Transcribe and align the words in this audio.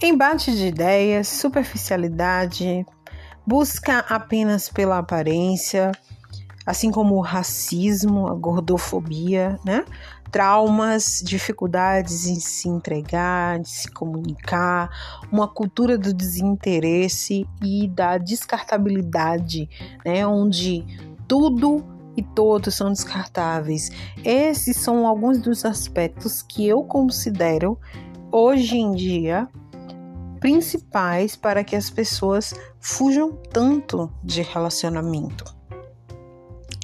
Embate 0.00 0.54
de 0.54 0.68
ideias, 0.68 1.26
superficialidade, 1.26 2.86
busca 3.44 3.98
apenas 4.08 4.68
pela 4.68 4.98
aparência, 4.98 5.90
assim 6.64 6.92
como 6.92 7.16
o 7.16 7.20
racismo, 7.20 8.28
a 8.28 8.34
gordofobia, 8.34 9.58
né? 9.64 9.84
Traumas, 10.30 11.20
dificuldades 11.24 12.26
em 12.26 12.38
se 12.38 12.68
entregar, 12.68 13.58
de 13.58 13.68
se 13.68 13.90
comunicar, 13.90 14.88
uma 15.32 15.48
cultura 15.48 15.98
do 15.98 16.14
desinteresse 16.14 17.44
e 17.60 17.88
da 17.88 18.18
descartabilidade, 18.18 19.68
né? 20.04 20.24
Onde 20.24 20.86
tudo 21.26 21.84
e 22.16 22.22
todos 22.22 22.72
são 22.76 22.92
descartáveis. 22.92 23.90
Esses 24.24 24.76
são 24.76 25.08
alguns 25.08 25.40
dos 25.40 25.64
aspectos 25.64 26.40
que 26.40 26.64
eu 26.64 26.84
considero 26.84 27.76
hoje 28.30 28.76
em 28.76 28.92
dia 28.92 29.48
principais 30.40 31.36
para 31.36 31.64
que 31.64 31.76
as 31.76 31.90
pessoas 31.90 32.54
fujam 32.80 33.32
tanto 33.52 34.12
de 34.22 34.42
relacionamento. 34.42 35.44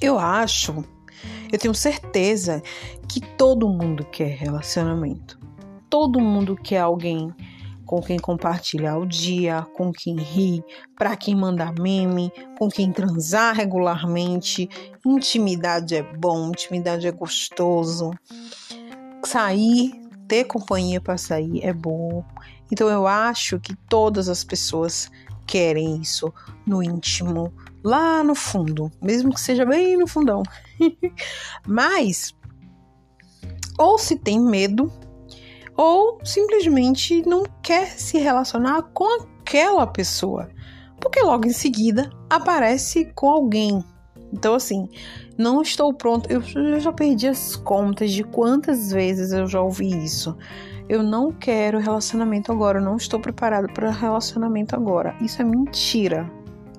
Eu 0.01 0.19
acho, 0.19 0.85
eu 1.53 1.59
tenho 1.59 1.75
certeza 1.75 2.63
que 3.09 3.21
todo 3.21 3.69
mundo 3.69 4.05
quer 4.05 4.37
relacionamento. 4.37 5.39
Todo 5.89 6.21
mundo 6.21 6.57
quer 6.57 6.81
alguém 6.81 7.33
com 7.85 8.01
quem 8.01 8.19
compartilhar 8.19 8.99
o 8.99 9.07
dia, 9.07 9.67
com 9.75 9.93
quem 9.93 10.17
rir, 10.17 10.65
para 10.99 11.17
quem 11.17 11.37
mandar 11.37 11.73
meme, 11.79 12.33
com 12.59 12.69
quem 12.69 12.91
transar 12.91 13.55
regularmente. 13.55 14.69
Intimidade 15.07 15.95
é 15.95 16.03
bom, 16.03 16.49
intimidade 16.49 17.07
é 17.07 17.13
gostoso. 17.13 18.11
Sair, 19.25 19.93
ter 20.27 20.45
companhia 20.45 21.01
para 21.01 21.17
sair 21.17 21.63
é 21.63 21.73
bom. 21.73 22.25
Então 22.71 22.89
eu 22.89 23.07
acho 23.07 23.61
que 23.61 23.75
todas 23.89 24.29
as 24.29 24.43
pessoas 24.45 25.11
querem 25.47 26.01
isso 26.01 26.33
no 26.67 26.83
íntimo, 26.83 27.53
lá 27.83 28.25
no 28.25 28.35
fundo, 28.35 28.91
mesmo 29.03 29.33
que 29.33 29.41
seja 29.41 29.65
bem 29.65 29.97
no 29.97 30.07
fundão. 30.07 30.43
Mas 31.67 32.35
ou 33.79 33.99
se 33.99 34.17
tem 34.17 34.41
medo 34.41 34.91
ou 35.77 36.19
simplesmente 36.25 37.23
não 37.27 37.45
quer 37.63 37.87
se 37.99 38.19
relacionar 38.19 38.83
com 38.95 39.23
aquela 39.23 39.87
pessoa, 39.87 40.49
porque 41.01 41.21
logo 41.21 41.47
em 41.47 41.53
seguida 41.53 42.11
aparece 42.31 43.07
com 43.15 43.29
alguém. 43.29 43.85
Então, 44.33 44.55
assim, 44.55 44.89
não 45.39 45.63
estou 45.63 45.93
pronto. 45.93 46.29
Eu, 46.31 46.43
já 46.81 46.93
perdi 46.93 47.29
as 47.29 47.57
contas 47.57 48.11
de 48.11 48.25
quantas 48.25 48.91
vezes 48.91 49.33
eu 49.33 49.47
já 49.47 49.61
ouvi 49.61 49.89
isso. 50.05 50.37
Eu 50.89 51.03
não 51.03 51.33
quero 51.33 51.79
relacionamento 51.79 52.53
agora, 52.53 52.79
eu 52.79 52.83
não 52.83 52.97
estou 52.97 53.19
preparado 53.19 53.73
para 53.73 53.91
relacionamento 53.91 54.75
agora. 54.77 55.15
Isso 55.21 55.41
é 55.41 55.45
mentira. 55.45 56.31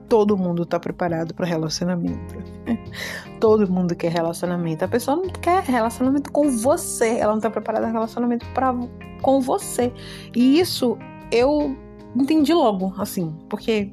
Todo 0.07 0.37
mundo 0.37 0.63
está 0.63 0.79
preparado 0.79 1.33
para 1.33 1.47
relacionamento. 1.47 2.35
Todo 3.41 3.67
mundo 3.71 3.95
quer 3.95 4.11
relacionamento. 4.11 4.85
A 4.85 4.87
pessoa 4.87 5.17
não 5.17 5.29
quer 5.29 5.63
relacionamento 5.63 6.31
com 6.31 6.51
você. 6.51 7.17
Ela 7.17 7.31
não 7.31 7.37
está 7.37 7.49
preparada 7.49 7.85
para 7.85 7.93
relacionamento 7.93 8.45
pra, 8.53 8.75
com 9.21 9.41
você. 9.41 9.91
E 10.35 10.59
isso 10.59 10.95
eu 11.31 11.75
entendi 12.15 12.53
logo, 12.53 12.93
assim, 12.99 13.35
porque 13.49 13.91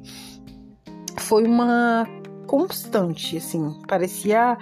foi 1.17 1.45
uma 1.45 2.07
constante, 2.45 3.37
assim. 3.37 3.81
Parecia. 3.87 4.57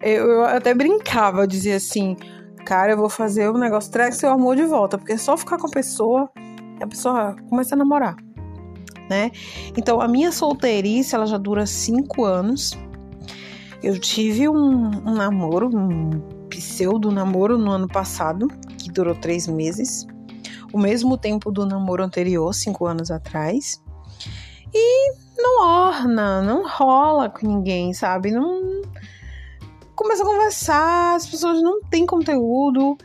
Eu, 0.00 0.30
eu 0.30 0.44
até 0.44 0.74
brincava, 0.74 1.46
dizia 1.46 1.76
assim: 1.76 2.16
cara, 2.64 2.92
eu 2.92 2.96
vou 2.96 3.08
fazer 3.08 3.48
o 3.48 3.54
um 3.54 3.58
negócio, 3.58 3.90
traz 3.90 4.16
seu 4.16 4.30
amor 4.30 4.56
de 4.56 4.64
volta, 4.64 4.98
porque 4.98 5.12
é 5.12 5.16
só 5.16 5.36
ficar 5.36 5.58
com 5.58 5.66
a 5.66 5.70
pessoa, 5.70 6.30
a 6.80 6.86
pessoa 6.86 7.36
começa 7.48 7.74
a 7.74 7.78
namorar 7.78 8.16
né? 9.12 9.30
Então, 9.76 10.00
a 10.00 10.08
minha 10.08 10.32
solteirice, 10.32 11.14
ela 11.14 11.26
já 11.26 11.36
dura 11.36 11.66
cinco 11.66 12.24
anos. 12.24 12.72
Eu 13.82 13.98
tive 13.98 14.48
um, 14.48 14.86
um 15.06 15.14
namoro, 15.14 15.68
um 15.74 16.20
pseudo 16.48 17.10
namoro 17.10 17.58
no 17.58 17.70
ano 17.70 17.88
passado, 17.88 18.48
que 18.78 18.90
durou 18.90 19.14
três 19.14 19.46
meses. 19.46 20.06
O 20.72 20.78
mesmo 20.78 21.18
tempo 21.18 21.50
do 21.50 21.66
namoro 21.66 22.02
anterior, 22.02 22.54
cinco 22.54 22.86
anos 22.86 23.10
atrás. 23.10 23.82
E 24.72 25.12
não 25.36 25.62
orna, 25.62 26.40
não 26.40 26.66
rola 26.66 27.28
com 27.28 27.46
ninguém, 27.46 27.92
sabe? 27.92 28.30
Não 28.30 28.80
começa 30.02 30.22
a 30.22 30.26
conversar, 30.26 31.14
as 31.14 31.26
pessoas 31.26 31.62
não 31.62 31.80
têm 31.84 32.04
conteúdo. 32.04 32.96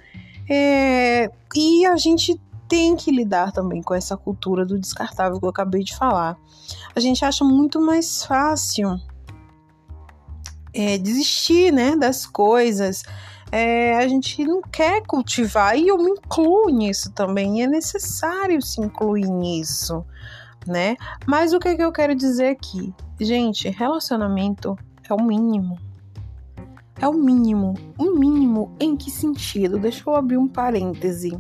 É, 0.50 1.30
e 1.56 1.86
a 1.86 1.96
gente 1.96 2.40
tem 2.68 2.96
que 2.96 3.12
lidar 3.12 3.52
também 3.52 3.82
com 3.82 3.94
essa 3.94 4.18
cultura 4.18 4.66
do 4.66 4.80
descartável 4.80 5.40
que 5.40 5.46
eu 5.46 5.50
acabei 5.50 5.84
de 5.84 5.96
falar. 5.96 6.38
A 6.96 7.00
gente 7.00 7.24
acha 7.24 7.44
muito 7.44 7.80
mais 7.80 8.26
fácil 8.26 9.00
é, 10.74 10.98
desistir 10.98 11.72
né, 11.72 11.96
das 11.96 12.26
coisas. 12.26 13.04
É, 13.52 13.96
a 13.98 14.08
gente 14.08 14.44
não 14.44 14.62
quer 14.62 15.02
cultivar 15.06 15.78
e 15.78 15.88
eu 15.88 15.98
me 15.98 16.12
incluo 16.12 16.70
nisso 16.70 17.12
também. 17.14 17.64
É 17.64 17.68
necessário 17.68 18.62
se 18.62 18.82
incluir 18.82 19.30
nisso, 19.30 20.06
né? 20.66 20.96
Mas 21.26 21.54
o 21.54 21.60
que, 21.60 21.76
que 21.76 21.84
eu 21.84 21.92
quero 21.92 22.14
dizer 22.14 22.50
aqui? 22.50 22.94
Gente, 23.20 23.70
relacionamento 23.70 24.78
é 25.10 25.14
o 25.14 25.24
mínimo. 25.24 25.87
É 27.00 27.08
o 27.08 27.14
mínimo. 27.14 27.74
O 27.98 28.18
mínimo 28.18 28.76
em 28.80 28.96
que 28.96 29.12
sentido? 29.12 29.78
Deixa 29.78 30.04
eu 30.10 30.16
abrir 30.16 30.38
um 30.38 30.48
parêntese 30.48 31.38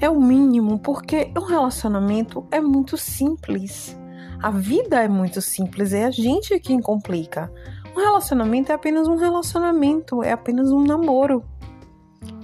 é 0.00 0.10
o 0.10 0.20
mínimo, 0.20 0.78
porque 0.78 1.32
um 1.36 1.44
relacionamento 1.44 2.46
é 2.50 2.60
muito 2.60 2.96
simples. 2.96 3.96
A 4.42 4.50
vida 4.50 5.02
é 5.02 5.08
muito 5.08 5.40
simples, 5.40 5.92
é 5.92 6.04
a 6.04 6.10
gente 6.10 6.58
quem 6.60 6.80
complica. 6.80 7.50
Um 7.96 8.00
relacionamento 8.00 8.70
é 8.70 8.74
apenas 8.74 9.08
um 9.08 9.16
relacionamento, 9.16 10.22
é 10.22 10.32
apenas 10.32 10.70
um 10.70 10.84
namoro. 10.84 11.42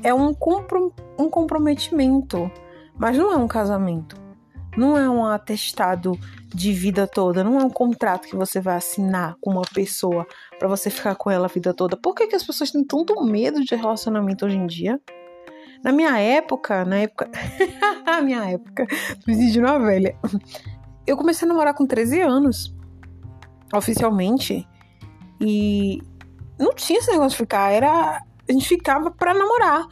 É 0.03 0.15
um, 0.15 0.33
comprom 0.33 0.91
um 1.19 1.28
comprometimento, 1.28 2.51
mas 2.97 3.19
não 3.19 3.31
é 3.33 3.37
um 3.37 3.49
casamento. 3.49 4.17
Não 4.76 4.97
é 4.97 5.08
um 5.10 5.25
atestado 5.25 6.19
de 6.47 6.72
vida 6.72 7.06
toda, 7.06 7.44
não 7.44 7.58
é 7.60 7.64
um 7.64 7.70
contrato 7.70 8.28
que 8.28 8.36
você 8.36 8.60
vai 8.60 8.76
assinar 8.76 9.36
com 9.41 9.50
uma 9.50 9.62
pessoa 9.62 10.26
para 10.58 10.69
você 10.69 10.91
ficar 10.91 11.14
com 11.14 11.31
ela 11.31 11.47
a 11.47 11.48
vida 11.48 11.72
toda. 11.75 11.97
Por 11.97 12.14
que, 12.14 12.26
que 12.26 12.36
as 12.36 12.44
pessoas 12.44 12.70
têm 12.70 12.84
tanto 12.84 13.20
medo 13.25 13.64
de 13.64 13.75
relacionamento 13.75 14.47
hoje 14.47 14.56
em 14.56 14.66
dia? 14.66 15.00
Na 15.82 15.92
minha 15.92 16.19
época, 16.19 16.84
na 16.84 16.98
época. 16.98 17.30
na 18.04 18.20
minha 18.20 18.50
época, 18.50 18.86
me 19.26 19.34
sentindo 19.34 19.66
uma 19.66 19.78
velha. 19.78 20.16
Eu 21.06 21.16
comecei 21.16 21.47
a 21.47 21.48
namorar 21.48 21.75
com 21.75 21.86
13 21.86 22.20
anos. 22.20 22.75
Oficialmente. 23.75 24.69
E 25.41 26.03
não 26.59 26.75
tinha 26.75 26.98
esse 26.98 27.10
negócio 27.10 27.30
de 27.30 27.36
ficar, 27.36 27.72
era. 27.72 28.22
A 28.48 28.53
gente 28.53 28.69
ficava 28.69 29.10
pra 29.10 29.32
namorar. 29.32 29.86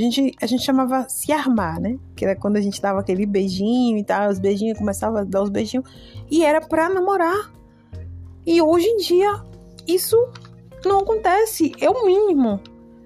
A 0.00 0.02
gente, 0.02 0.34
a 0.40 0.46
gente 0.46 0.64
chamava 0.64 1.06
se 1.10 1.30
armar, 1.30 1.78
né? 1.78 1.98
Que 2.16 2.24
era 2.24 2.34
quando 2.34 2.56
a 2.56 2.60
gente 2.62 2.80
dava 2.80 3.00
aquele 3.00 3.26
beijinho 3.26 3.98
e 3.98 4.02
tal, 4.02 4.30
os 4.30 4.38
beijinhos, 4.38 4.78
começava 4.78 5.20
a 5.20 5.24
dar 5.24 5.42
os 5.42 5.50
beijinhos. 5.50 5.84
E 6.30 6.42
era 6.42 6.58
pra 6.58 6.88
namorar. 6.88 7.52
E 8.46 8.62
hoje 8.62 8.86
em 8.86 8.96
dia, 8.96 9.44
isso 9.86 10.16
não 10.86 11.00
acontece. 11.00 11.72
É 11.78 11.90
o 11.90 12.06
mínimo, 12.06 12.60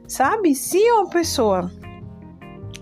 sabe? 0.07 0.55
Se 0.55 0.79
uma 0.93 1.11
pessoa 1.11 1.69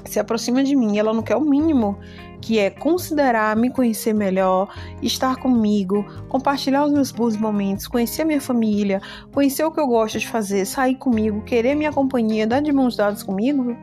se 0.04 0.20
aproxima 0.20 0.62
de 0.62 0.76
mim, 0.76 0.98
ela 0.98 1.14
não 1.14 1.22
quer 1.22 1.36
o 1.36 1.40
mínimo, 1.40 1.98
que 2.38 2.58
é 2.58 2.68
considerar, 2.68 3.56
me 3.56 3.70
conhecer 3.70 4.12
melhor, 4.12 4.68
estar 5.00 5.36
comigo, 5.36 6.04
compartilhar 6.28 6.84
os 6.84 6.92
meus 6.92 7.10
bons 7.10 7.34
momentos, 7.34 7.88
conhecer 7.88 8.20
a 8.20 8.24
minha 8.26 8.42
família, 8.42 9.00
conhecer 9.32 9.64
o 9.64 9.70
que 9.70 9.80
eu 9.80 9.86
gosto 9.86 10.18
de 10.18 10.28
fazer, 10.28 10.66
sair 10.66 10.96
comigo, 10.96 11.40
querer 11.44 11.74
minha 11.74 11.92
companhia, 11.92 12.46
dar 12.46 12.60
de 12.60 12.72
mãos 12.72 12.94
dadas 12.94 13.22
comigo, 13.22 13.74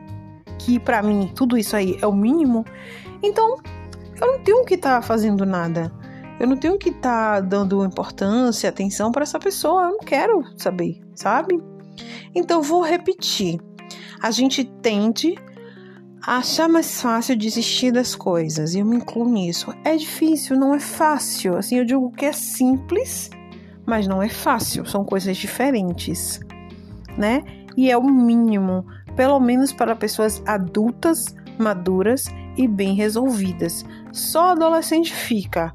que 0.60 0.78
para 0.78 1.02
mim 1.02 1.30
tudo 1.34 1.56
isso 1.56 1.74
aí 1.74 1.98
é 2.00 2.06
o 2.06 2.12
mínimo. 2.12 2.64
Então, 3.22 3.56
eu 4.20 4.26
não 4.26 4.38
tenho 4.40 4.64
que 4.64 4.74
estar 4.74 4.96
tá 4.96 5.02
fazendo 5.02 5.44
nada. 5.46 5.92
Eu 6.38 6.46
não 6.46 6.56
tenho 6.56 6.78
que 6.78 6.90
estar 6.90 7.34
tá 7.34 7.40
dando 7.40 7.84
importância, 7.84 8.68
atenção 8.68 9.10
para 9.10 9.22
essa 9.22 9.38
pessoa. 9.38 9.84
Eu 9.84 9.90
não 9.90 10.00
quero 10.00 10.44
saber, 10.56 11.00
sabe? 11.14 11.60
Então, 12.34 12.62
vou 12.62 12.82
repetir. 12.82 13.60
A 14.22 14.30
gente 14.30 14.64
tende 14.64 15.34
achar 16.26 16.68
mais 16.68 17.00
fácil 17.00 17.36
desistir 17.36 17.90
das 17.90 18.14
coisas, 18.14 18.74
e 18.74 18.80
eu 18.80 18.86
me 18.86 18.96
incluo 18.96 19.28
nisso. 19.28 19.74
É 19.84 19.96
difícil, 19.96 20.56
não 20.56 20.74
é 20.74 20.80
fácil. 20.80 21.56
Assim, 21.56 21.78
eu 21.78 21.84
digo 21.84 22.10
que 22.12 22.26
é 22.26 22.32
simples, 22.32 23.30
mas 23.86 24.06
não 24.06 24.22
é 24.22 24.28
fácil, 24.28 24.86
são 24.86 25.04
coisas 25.04 25.36
diferentes, 25.36 26.40
né? 27.16 27.42
E 27.76 27.90
é 27.90 27.96
o 27.96 28.04
mínimo, 28.04 28.84
pelo 29.16 29.38
menos 29.40 29.72
para 29.72 29.96
pessoas 29.96 30.42
adultas, 30.46 31.34
maduras 31.58 32.26
e 32.56 32.66
bem 32.66 32.94
resolvidas. 32.94 33.84
Só 34.12 34.50
adolescente 34.50 35.12
fica, 35.12 35.72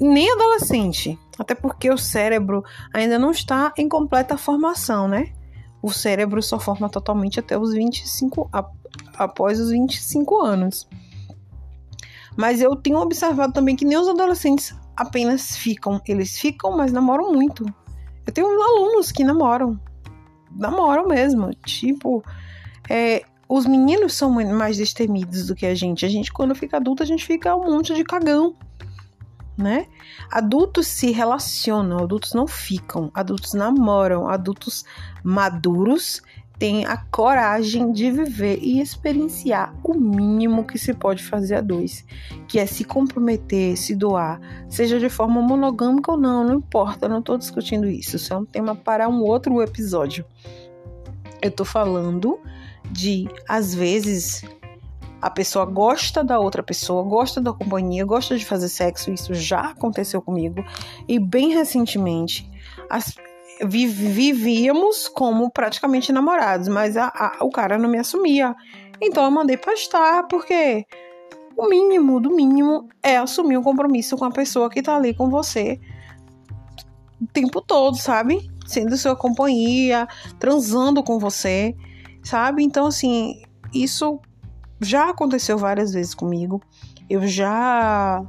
nem 0.00 0.30
adolescente, 0.32 1.18
até 1.38 1.54
porque 1.54 1.90
o 1.90 1.98
cérebro 1.98 2.64
ainda 2.92 3.18
não 3.18 3.30
está 3.30 3.72
em 3.76 3.88
completa 3.88 4.36
formação, 4.36 5.06
né? 5.06 5.32
O 5.82 5.92
cérebro 5.92 6.42
só 6.42 6.58
forma 6.58 6.88
totalmente 6.88 7.38
até 7.38 7.58
os 7.58 7.72
25, 7.72 8.50
após 9.16 9.60
os 9.60 9.70
25 9.70 10.40
anos. 10.40 10.88
Mas 12.36 12.60
eu 12.60 12.74
tenho 12.76 12.98
observado 12.98 13.52
também 13.52 13.76
que 13.76 13.84
nem 13.84 13.96
os 13.96 14.08
adolescentes 14.08 14.74
apenas 14.96 15.56
ficam. 15.56 16.00
Eles 16.06 16.38
ficam, 16.38 16.76
mas 16.76 16.92
namoram 16.92 17.32
muito. 17.32 17.64
Eu 18.26 18.32
tenho 18.32 18.46
alunos 18.46 19.12
que 19.12 19.24
namoram. 19.24 19.80
Namoram 20.58 21.06
mesmo. 21.06 21.50
Tipo, 21.64 22.24
é, 22.88 23.22
os 23.48 23.66
meninos 23.66 24.14
são 24.14 24.30
mais 24.30 24.76
destemidos 24.76 25.46
do 25.46 25.54
que 25.54 25.66
a 25.66 25.74
gente. 25.74 26.04
A 26.04 26.08
gente, 26.08 26.32
quando 26.32 26.54
fica 26.54 26.76
adulto, 26.76 27.02
a 27.02 27.06
gente 27.06 27.24
fica 27.24 27.54
um 27.54 27.70
monte 27.70 27.94
de 27.94 28.04
cagão. 28.04 28.54
Né? 29.56 29.86
Adultos 30.30 30.86
se 30.86 31.12
relacionam, 31.12 32.00
adultos 32.00 32.34
não 32.34 32.46
ficam, 32.46 33.10
adultos 33.14 33.54
namoram, 33.54 34.28
adultos 34.28 34.84
maduros 35.24 36.20
têm 36.58 36.86
a 36.86 36.96
coragem 36.96 37.92
de 37.92 38.10
viver 38.10 38.58
e 38.62 38.80
experienciar 38.80 39.74
o 39.84 39.94
mínimo 39.94 40.64
que 40.64 40.78
se 40.78 40.94
pode 40.94 41.22
fazer 41.22 41.56
a 41.56 41.60
dois, 41.60 42.04
que 42.48 42.58
é 42.58 42.66
se 42.66 42.84
comprometer, 42.84 43.76
se 43.76 43.94
doar, 43.94 44.40
seja 44.68 44.98
de 44.98 45.08
forma 45.08 45.42
monogâmica 45.42 46.12
ou 46.12 46.16
não, 46.16 46.44
não 46.44 46.54
importa, 46.54 47.08
não 47.08 47.18
estou 47.18 47.36
discutindo 47.36 47.86
isso, 47.86 48.16
isso 48.16 48.32
é 48.32 48.36
um 48.36 48.44
tema 48.44 48.74
para 48.74 49.08
um 49.08 49.22
outro 49.22 49.60
episódio. 49.62 50.24
Eu 51.42 51.50
estou 51.50 51.66
falando 51.66 52.40
de, 52.90 53.28
às 53.46 53.74
vezes, 53.74 54.42
a 55.20 55.30
pessoa 55.30 55.66
gosta 55.66 56.24
da 56.24 56.38
outra 56.38 56.62
pessoa, 56.62 57.02
gosta 57.02 57.40
da 57.40 57.52
companhia, 57.52 58.04
gosta 58.04 58.36
de 58.36 58.44
fazer 58.44 58.68
sexo, 58.68 59.12
isso 59.12 59.34
já 59.34 59.60
aconteceu 59.70 60.22
comigo, 60.22 60.64
e 61.06 61.18
bem 61.18 61.52
recentemente, 61.52 62.50
as, 62.88 63.14
vivíamos 63.64 65.08
como 65.08 65.50
praticamente 65.50 66.12
namorados, 66.12 66.68
mas 66.68 66.96
a, 66.96 67.06
a, 67.08 67.44
o 67.44 67.50
cara 67.50 67.78
não 67.78 67.88
me 67.88 67.98
assumia. 67.98 68.54
Então 69.00 69.24
eu 69.24 69.30
mandei 69.30 69.56
pastar, 69.56 70.26
porque 70.28 70.84
o 71.56 71.68
mínimo 71.68 72.20
do 72.20 72.30
mínimo 72.30 72.88
é 73.02 73.16
assumir 73.16 73.56
um 73.56 73.62
compromisso 73.62 74.16
com 74.16 74.24
a 74.24 74.30
pessoa 74.30 74.68
que 74.68 74.82
tá 74.82 74.96
ali 74.96 75.14
com 75.14 75.30
você 75.30 75.80
o 77.20 77.26
tempo 77.26 77.60
todo, 77.60 77.96
sabe? 77.96 78.50
Sendo 78.66 78.96
sua 78.96 79.16
companhia, 79.16 80.06
transando 80.38 81.02
com 81.02 81.18
você, 81.18 81.74
sabe? 82.22 82.62
Então, 82.62 82.86
assim, 82.86 83.42
isso 83.72 84.20
já 84.80 85.10
aconteceu 85.10 85.56
várias 85.56 85.92
vezes 85.92 86.14
comigo. 86.14 86.60
Eu 87.08 87.26
já 87.26 88.22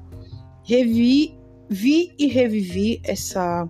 revi, 0.64 1.38
vi 1.70 2.14
e 2.18 2.28
revivi 2.28 3.02
essa 3.04 3.68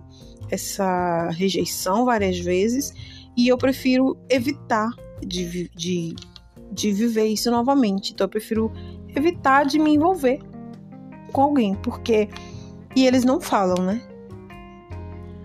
essa 0.50 1.28
rejeição 1.30 2.04
várias 2.04 2.38
vezes 2.38 2.92
e 3.36 3.48
eu 3.48 3.56
prefiro 3.56 4.16
evitar 4.28 4.88
de, 5.20 5.68
de, 5.74 6.16
de 6.72 6.92
viver 6.92 7.26
isso 7.26 7.50
novamente. 7.50 8.12
Então 8.12 8.24
eu 8.24 8.28
prefiro 8.28 8.72
evitar 9.14 9.64
de 9.64 9.78
me 9.78 9.94
envolver 9.94 10.40
com 11.32 11.42
alguém, 11.42 11.74
porque. 11.76 12.28
E 12.96 13.06
eles 13.06 13.24
não 13.24 13.40
falam, 13.40 13.84
né? 13.84 14.02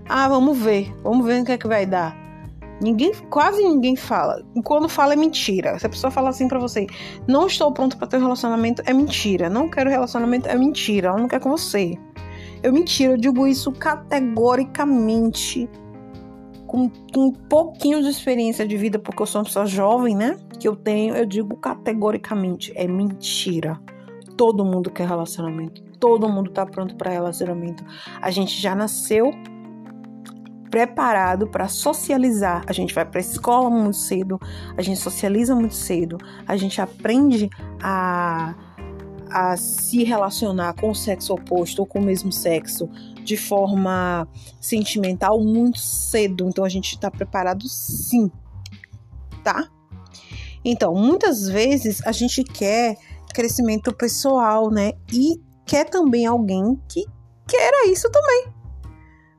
Ah, 0.08 0.28
vamos 0.28 0.58
ver, 0.58 0.94
vamos 1.04 1.26
ver 1.26 1.42
o 1.42 1.46
que 1.46 1.52
é 1.52 1.58
que 1.58 1.68
vai 1.68 1.86
dar. 1.86 2.18
Ninguém, 2.82 3.14
quase 3.30 3.64
ninguém 3.64 3.96
fala. 3.96 4.44
Quando 4.64 4.90
fala 4.90 5.14
é 5.14 5.16
mentira. 5.16 5.78
Se 5.78 5.86
a 5.86 5.90
pessoa 5.90 6.10
fala 6.10 6.30
assim 6.30 6.48
para 6.48 6.60
você, 6.60 6.88
não 7.28 7.48
estou 7.48 7.72
pronto 7.72 7.98
para 7.98 8.08
ter 8.08 8.18
um 8.18 8.22
relacionamento, 8.22 8.82
é 8.86 8.94
mentira. 8.94 9.50
Não 9.50 9.70
quero 9.70 9.90
relacionamento, 9.90 10.50
é 10.50 10.56
mentira. 10.56 11.10
Ela 11.10 11.18
não 11.18 11.28
quer 11.28 11.40
com 11.40 11.50
você. 11.52 11.98
Eu 12.64 12.72
mentira, 12.72 13.14
eu 13.14 13.18
digo 13.18 13.46
isso 13.46 13.72
categoricamente. 13.74 15.70
Com, 16.66 16.90
com, 16.90 17.28
um 17.28 17.32
pouquinho 17.32 18.02
de 18.02 18.08
experiência 18.08 18.66
de 18.66 18.76
vida, 18.78 18.98
porque 18.98 19.22
eu 19.22 19.28
sou 19.28 19.42
uma 19.42 19.46
pessoa 19.46 19.66
jovem, 19.66 20.16
né? 20.16 20.40
Que 20.58 20.68
eu 20.68 20.76
tenho, 20.76 21.14
eu 21.16 21.26
digo 21.26 21.56
categoricamente: 21.58 22.72
é 22.76 22.88
mentira. 22.88 23.80
Todo 24.38 24.66
mundo 24.66 24.90
quer 24.90 25.08
relacionamento. 25.08 25.84
Todo 26.00 26.28
mundo 26.28 26.50
tá 26.50 26.66
pronto 26.66 26.96
para 26.96 27.12
relacionamento. 27.12 27.84
A 28.22 28.32
gente 28.32 28.60
já 28.60 28.74
nasceu 28.74 29.32
preparado 30.74 31.46
para 31.46 31.68
socializar. 31.68 32.64
A 32.66 32.74
gente 32.74 32.96
vai 32.96 33.06
para 33.06 33.20
a 33.20 33.22
escola 33.22 33.70
muito 33.70 33.98
cedo, 33.98 34.40
a 34.76 34.82
gente 34.82 35.00
socializa 35.00 35.54
muito 35.54 35.76
cedo, 35.76 36.18
a 36.48 36.58
gente 36.58 36.82
aprende 36.82 37.48
a 37.80 38.56
a 39.34 39.58
se 39.58 40.04
relacionar 40.04 40.74
com 40.74 40.92
o 40.92 40.96
sexo 40.96 41.34
oposto 41.34 41.80
ou 41.80 41.86
com 41.88 42.00
o 42.00 42.04
mesmo 42.04 42.32
sexo 42.32 42.88
de 43.24 43.36
forma 43.36 44.28
sentimental 44.62 45.40
muito 45.42 45.80
cedo. 45.80 46.48
Então 46.48 46.64
a 46.64 46.70
gente 46.70 46.94
está 46.94 47.10
preparado 47.10 47.68
sim, 47.68 48.32
tá? 49.44 49.68
Então, 50.64 50.94
muitas 50.94 51.48
vezes 51.50 52.06
a 52.06 52.12
gente 52.12 52.44
quer 52.44 52.96
crescimento 53.34 53.92
pessoal, 53.92 54.70
né? 54.70 54.94
E 55.12 55.42
quer 55.66 55.90
também 55.90 56.26
alguém 56.26 56.80
que 56.88 57.04
queira 57.48 57.88
isso 57.88 58.10
também. 58.12 58.54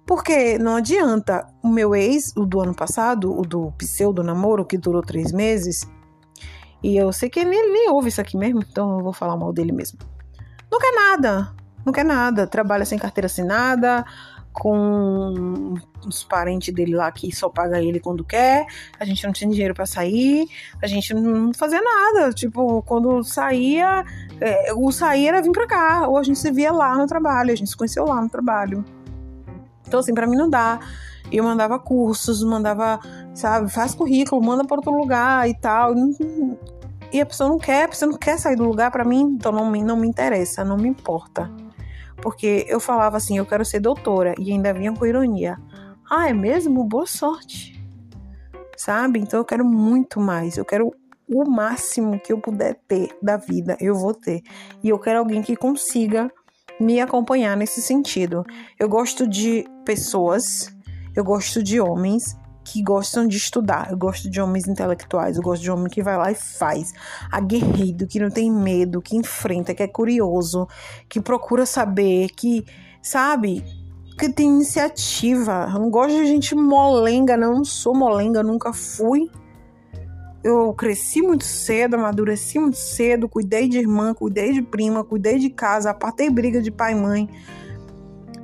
Porque 0.06 0.58
não 0.58 0.76
adianta 0.76 1.46
o 1.62 1.68
meu 1.68 1.94
ex, 1.94 2.32
o 2.36 2.44
do 2.44 2.60
ano 2.60 2.74
passado, 2.74 3.32
o 3.32 3.42
do 3.42 3.72
pseudo 3.78 4.22
namoro, 4.22 4.66
que 4.66 4.76
durou 4.76 5.00
três 5.00 5.32
meses, 5.32 5.88
e 6.84 6.98
eu 6.98 7.10
sei 7.14 7.30
que 7.30 7.40
ele 7.40 7.48
nem 7.48 7.88
ouve 7.88 8.10
isso 8.10 8.20
aqui 8.20 8.36
mesmo, 8.36 8.60
então 8.60 8.98
eu 8.98 9.02
vou 9.02 9.14
falar 9.14 9.38
mal 9.38 9.54
dele 9.54 9.72
mesmo. 9.72 9.98
Não 10.70 10.78
quer 10.78 10.92
nada, 10.92 11.50
não 11.82 11.94
quer 11.94 12.04
nada. 12.04 12.46
Trabalha 12.46 12.84
sem 12.84 12.98
carteira 12.98 13.24
assinada, 13.24 14.04
com 14.52 15.76
os 16.06 16.22
parentes 16.24 16.74
dele 16.74 16.94
lá 16.94 17.10
que 17.10 17.34
só 17.34 17.48
paga 17.48 17.80
ele 17.80 17.98
quando 18.00 18.22
quer. 18.22 18.66
A 19.00 19.04
gente 19.06 19.24
não 19.24 19.32
tinha 19.32 19.50
dinheiro 19.50 19.72
para 19.72 19.86
sair, 19.86 20.46
a 20.82 20.86
gente 20.86 21.14
não 21.14 21.54
fazia 21.54 21.80
nada. 21.80 22.34
Tipo, 22.34 22.82
quando 22.82 23.24
saía, 23.24 24.04
é, 24.38 24.74
o 24.74 24.92
sair 24.92 25.28
era 25.28 25.40
vir 25.40 25.52
pra 25.52 25.66
cá, 25.66 26.06
ou 26.06 26.18
a 26.18 26.22
gente 26.22 26.38
se 26.38 26.52
via 26.52 26.70
lá 26.70 26.94
no 26.98 27.06
trabalho, 27.06 27.50
a 27.50 27.56
gente 27.56 27.70
se 27.70 27.76
conheceu 27.78 28.04
lá 28.04 28.20
no 28.20 28.28
trabalho. 28.28 28.84
Então, 29.88 30.00
assim, 30.00 30.12
para 30.12 30.26
mim 30.26 30.36
não 30.36 30.50
dá. 30.50 30.78
Eu 31.32 31.44
mandava 31.44 31.78
cursos, 31.78 32.44
mandava, 32.44 33.00
sabe, 33.34 33.70
faz 33.70 33.94
currículo, 33.94 34.44
manda 34.44 34.64
para 34.64 34.76
outro 34.76 34.92
lugar 34.92 35.48
e 35.48 35.54
tal 35.54 35.94
e 37.14 37.20
a 37.20 37.26
pessoa 37.26 37.48
não 37.48 37.58
quer, 37.58 37.84
a 37.84 37.88
pessoa 37.88 38.10
não 38.10 38.18
quer 38.18 38.36
sair 38.40 38.56
do 38.56 38.64
lugar 38.64 38.90
para 38.90 39.04
mim, 39.04 39.36
então 39.36 39.52
não 39.52 39.70
me, 39.70 39.84
não 39.84 39.96
me 39.96 40.08
interessa, 40.08 40.64
não 40.64 40.76
me 40.76 40.88
importa. 40.88 41.48
Porque 42.20 42.66
eu 42.68 42.80
falava 42.80 43.16
assim, 43.16 43.38
eu 43.38 43.46
quero 43.46 43.64
ser 43.64 43.78
doutora, 43.78 44.34
e 44.36 44.50
ainda 44.50 44.74
vinha 44.74 44.92
com 44.92 45.06
ironia. 45.06 45.56
Ah, 46.10 46.28
é 46.28 46.32
mesmo? 46.32 46.82
Boa 46.82 47.06
sorte. 47.06 47.80
Sabe? 48.76 49.20
Então 49.20 49.38
eu 49.38 49.44
quero 49.44 49.64
muito 49.64 50.18
mais. 50.18 50.56
Eu 50.56 50.64
quero 50.64 50.92
o 51.28 51.48
máximo 51.48 52.18
que 52.18 52.32
eu 52.32 52.40
puder 52.40 52.80
ter 52.88 53.16
da 53.22 53.36
vida, 53.36 53.76
eu 53.80 53.94
vou 53.94 54.12
ter. 54.12 54.42
E 54.82 54.88
eu 54.88 54.98
quero 54.98 55.20
alguém 55.20 55.40
que 55.40 55.54
consiga 55.54 56.28
me 56.80 57.00
acompanhar 57.00 57.56
nesse 57.56 57.80
sentido. 57.80 58.44
Eu 58.76 58.88
gosto 58.88 59.24
de 59.24 59.64
pessoas, 59.84 60.76
eu 61.14 61.22
gosto 61.22 61.62
de 61.62 61.80
homens 61.80 62.36
que 62.64 62.82
gostam 62.82 63.28
de 63.28 63.36
estudar. 63.36 63.88
Eu 63.90 63.96
gosto 63.98 64.28
de 64.30 64.40
homens 64.40 64.66
intelectuais, 64.66 65.36
eu 65.36 65.42
gosto 65.42 65.62
de 65.62 65.70
homem 65.70 65.88
que 65.88 66.02
vai 66.02 66.16
lá 66.16 66.32
e 66.32 66.34
faz. 66.34 66.94
Aguerrido, 67.30 68.06
que 68.06 68.18
não 68.18 68.30
tem 68.30 68.50
medo, 68.50 69.02
que 69.02 69.16
enfrenta, 69.16 69.74
que 69.74 69.82
é 69.82 69.86
curioso, 69.86 70.66
que 71.08 71.20
procura 71.20 71.66
saber, 71.66 72.30
que, 72.30 72.64
sabe, 73.02 73.62
que 74.18 74.28
tem 74.30 74.48
iniciativa. 74.48 75.68
Eu 75.72 75.80
não 75.80 75.90
gosto 75.90 76.16
de 76.16 76.26
gente 76.26 76.54
molenga, 76.54 77.36
não. 77.36 77.56
Não 77.56 77.64
sou 77.64 77.94
molenga, 77.94 78.42
nunca 78.42 78.72
fui. 78.72 79.30
Eu 80.42 80.72
cresci 80.74 81.22
muito 81.22 81.44
cedo, 81.44 81.94
amadureci 81.94 82.58
muito 82.58 82.76
cedo, 82.76 83.28
cuidei 83.28 83.68
de 83.68 83.78
irmã, 83.78 84.12
cuidei 84.12 84.52
de 84.52 84.60
prima, 84.60 85.02
cuidei 85.02 85.38
de 85.38 85.48
casa, 85.48 85.90
apartei 85.90 86.28
briga 86.28 86.60
de 86.60 86.70
pai 86.70 86.92
e 86.92 86.96
mãe. 86.96 87.28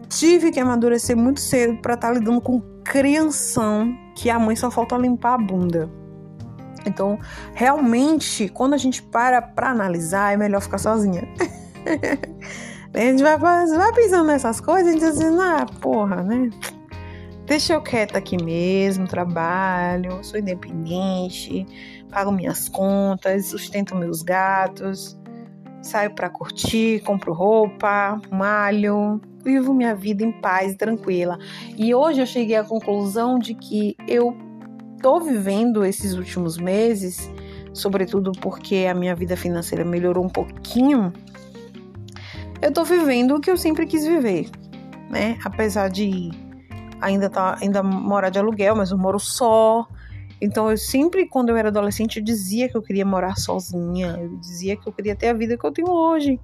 Tive 0.09 0.51
que 0.51 0.59
amadurecer 0.59 1.17
muito 1.17 1.41
cedo 1.41 1.77
para 1.81 1.95
estar 1.95 2.09
tá 2.09 2.15
lidando 2.15 2.41
com 2.41 2.61
crianção 2.83 3.95
que 4.21 4.29
a 4.29 4.39
mãe 4.39 4.55
só 4.55 4.71
falta 4.71 4.99
limpar 4.99 5.35
a 5.35 5.39
bunda. 5.39 5.91
Então, 6.85 7.19
realmente, 7.55 8.51
quando 8.51 8.75
a 8.75 8.77
gente 8.77 9.03
para 9.03 9.41
para 9.41 9.71
analisar, 9.71 10.35
é 10.35 10.37
melhor 10.37 10.61
ficar 10.61 10.77
sozinha. 10.77 11.27
a 12.93 12.99
gente 12.99 13.23
vai, 13.23 13.39
vai 13.39 13.93
pensando 13.95 14.27
nessas 14.27 14.61
coisas 14.61 14.93
e 14.93 14.99
diz 14.99 15.05
assim, 15.05 15.41
ah, 15.41 15.65
porra, 15.81 16.23
né? 16.23 16.51
Deixa 17.47 17.73
eu 17.73 17.83
quieta 17.83 18.19
aqui 18.19 18.43
mesmo, 18.43 19.09
trabalho, 19.09 20.23
sou 20.23 20.39
independente, 20.39 21.67
pago 22.11 22.31
minhas 22.31 22.69
contas, 22.69 23.47
sustento 23.47 23.97
meus 23.97 24.23
gatos, 24.23 25.19
saio 25.83 26.15
para 26.15 26.29
curtir, 26.29 27.01
compro 27.01 27.33
roupa, 27.33 28.21
malho, 28.31 29.21
vivo 29.43 29.73
minha 29.73 29.95
vida 29.95 30.25
em 30.25 30.33
paz 30.33 30.75
tranquila. 30.77 31.39
E 31.77 31.95
hoje 31.95 32.21
eu 32.21 32.27
cheguei 32.27 32.57
à 32.57 32.65
conclusão 32.65 33.39
de 33.39 33.55
que 33.55 33.97
eu 34.07 34.37
tô 35.01 35.21
vivendo 35.21 35.85
esses 35.85 36.15
últimos 36.15 36.59
meses, 36.59 37.31
sobretudo 37.73 38.33
porque 38.41 38.87
a 38.91 38.95
minha 38.95 39.15
vida 39.15 39.37
financeira 39.37 39.85
melhorou 39.85 40.25
um 40.25 40.29
pouquinho, 40.29 41.13
eu 42.63 42.73
tô 42.73 42.85
vivendo 42.85 43.37
o 43.37 43.41
que 43.41 43.51
eu 43.51 43.57
sempre 43.57 43.87
quis 43.87 44.07
viver, 44.07 44.51
né? 45.09 45.39
Apesar 45.45 45.89
de 45.89 46.31
ainda 47.01 47.31
tá 47.31 47.57
ainda 47.61 47.83
morar 47.83 48.29
de 48.29 48.39
aluguel, 48.39 48.77
mas 48.77 48.91
eu 48.91 48.99
moro 48.99 49.19
só. 49.19 49.89
Então 50.41 50.71
eu 50.71 50.77
sempre, 50.77 51.27
quando 51.27 51.51
eu 51.51 51.57
era 51.57 51.69
adolescente, 51.69 52.19
eu 52.19 52.25
dizia 52.25 52.69
que 52.69 52.77
eu 52.77 52.83
queria 52.83 53.05
morar 53.05 53.37
sozinha, 53.37 54.19
eu 54.21 54.37
dizia 54.39 54.77
que 54.77 54.89
eu 54.89 54.93
queria 54.93 55.15
ter 55.15 55.29
a 55.29 55.35
vida 55.35 55.57
que 55.57 55.65
eu 55.65 55.73
tenho 55.73 55.91
hoje 55.91 56.41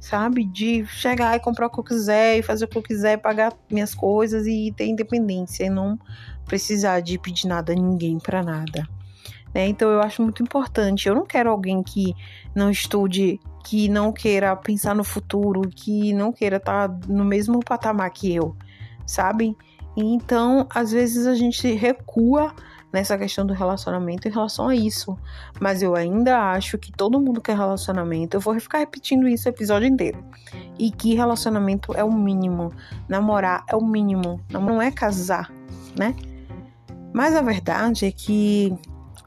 sabe? 0.00 0.44
De 0.44 0.86
chegar 0.86 1.36
e 1.36 1.40
comprar 1.40 1.66
o 1.66 1.70
que 1.70 1.80
eu 1.80 1.84
quiser 1.84 2.38
e 2.38 2.42
fazer 2.42 2.64
o 2.64 2.68
que 2.68 2.78
eu 2.78 2.82
quiser, 2.82 3.18
pagar 3.18 3.52
minhas 3.70 3.94
coisas 3.94 4.46
e 4.46 4.72
ter 4.76 4.86
independência 4.86 5.64
e 5.64 5.70
não 5.70 5.98
precisar 6.44 7.00
de 7.00 7.18
pedir 7.18 7.46
nada 7.46 7.72
a 7.72 7.76
ninguém 7.76 8.18
para 8.18 8.42
nada. 8.42 8.88
Né? 9.54 9.66
Então 9.66 9.90
eu 9.90 10.00
acho 10.00 10.22
muito 10.22 10.42
importante. 10.42 11.08
Eu 11.08 11.14
não 11.14 11.26
quero 11.26 11.50
alguém 11.50 11.82
que 11.82 12.14
não 12.54 12.70
estude, 12.70 13.40
que 13.64 13.88
não 13.88 14.12
queira 14.12 14.54
pensar 14.56 14.94
no 14.94 15.04
futuro, 15.04 15.62
que 15.68 16.12
não 16.12 16.32
queira 16.32 16.56
estar 16.56 16.88
tá 16.88 17.00
no 17.08 17.24
mesmo 17.24 17.60
patamar 17.60 18.10
que 18.10 18.32
eu, 18.32 18.56
sabe? 19.06 19.56
Então, 19.96 20.66
às 20.70 20.92
vezes 20.92 21.26
a 21.26 21.34
gente 21.34 21.72
recua 21.72 22.54
nessa 22.92 23.18
questão 23.18 23.46
do 23.46 23.52
relacionamento 23.52 24.28
em 24.28 24.30
relação 24.30 24.68
a 24.68 24.74
isso. 24.74 25.16
Mas 25.60 25.82
eu 25.82 25.94
ainda 25.94 26.38
acho 26.52 26.78
que 26.78 26.92
todo 26.92 27.20
mundo 27.20 27.40
quer 27.40 27.56
relacionamento. 27.56 28.36
Eu 28.36 28.40
vou 28.40 28.58
ficar 28.58 28.78
repetindo 28.78 29.28
isso 29.28 29.48
o 29.48 29.50
episódio 29.50 29.88
inteiro. 29.88 30.24
E 30.78 30.90
que 30.90 31.14
relacionamento 31.14 31.94
é 31.94 32.02
o 32.02 32.12
mínimo. 32.12 32.72
Namorar 33.08 33.64
é 33.68 33.76
o 33.76 33.84
mínimo. 33.84 34.40
Não 34.50 34.80
é 34.80 34.90
casar, 34.90 35.50
né? 35.96 36.14
Mas 37.12 37.34
a 37.34 37.42
verdade 37.42 38.06
é 38.06 38.12
que, 38.12 38.74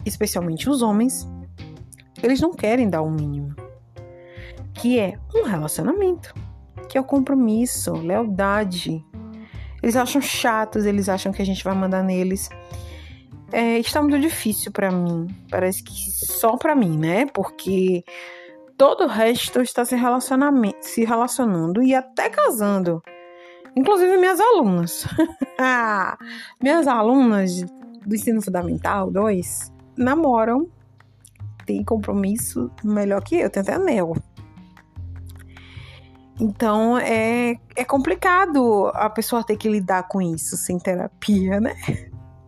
especialmente 0.06 0.70
os 0.70 0.82
homens, 0.82 1.28
eles 2.22 2.40
não 2.40 2.54
querem 2.54 2.90
dar 2.90 3.02
o 3.02 3.10
mínimo. 3.10 3.56
Que 4.74 5.00
é 5.00 5.18
um 5.36 5.44
relacionamento. 5.44 6.34
Que 6.88 6.98
é 6.98 7.02
o 7.02 7.06
compromisso, 7.06 7.94
lealdade. 7.94 9.04
Eles 9.82 9.96
acham 9.96 10.22
chatos, 10.22 10.86
eles 10.86 11.10
acham 11.10 11.32
que 11.32 11.42
a 11.42 11.46
gente 11.46 11.64
vai 11.64 11.74
mandar 11.74 12.04
neles 12.04 12.50
é, 13.52 13.80
está 13.80 14.02
muito 14.02 14.20
difícil 14.20 14.72
para 14.72 14.92
mim. 14.92 15.28
Parece 15.50 15.84
que 15.84 15.94
só 15.94 16.58
para 16.58 16.76
mim, 16.76 16.98
né? 16.98 17.26
Porque 17.28 18.04
todo 18.78 19.06
o 19.06 19.08
resto 19.08 19.62
está 19.62 19.86
se, 19.86 19.96
se 20.82 21.06
relacionando 21.06 21.84
e 21.84 21.94
até 21.94 22.30
casando. 22.30 23.02
Inclusive 23.76 24.18
minhas 24.18 24.40
alunas. 24.40 25.06
minhas 26.62 26.88
alunas 26.88 27.62
do 28.06 28.16
ensino 28.16 28.42
fundamental 28.42 29.12
2 29.12 29.72
namoram, 29.98 30.68
têm 31.66 31.84
compromisso 31.84 32.72
melhor 32.84 33.24
que 33.24 33.36
eu, 33.36 33.50
tem 33.50 33.62
até 33.62 33.74
anel. 33.74 34.16
Então 36.40 36.98
é, 36.98 37.56
é 37.76 37.86
complicado 37.86 38.88
a 38.96 39.10
pessoa 39.10 39.44
ter 39.44 39.58
que 39.58 39.70
lidar 39.70 40.08
com 40.08 40.22
isso 40.22 40.58
sem 40.58 40.80
terapia, 40.80 41.60
né? 41.60 41.76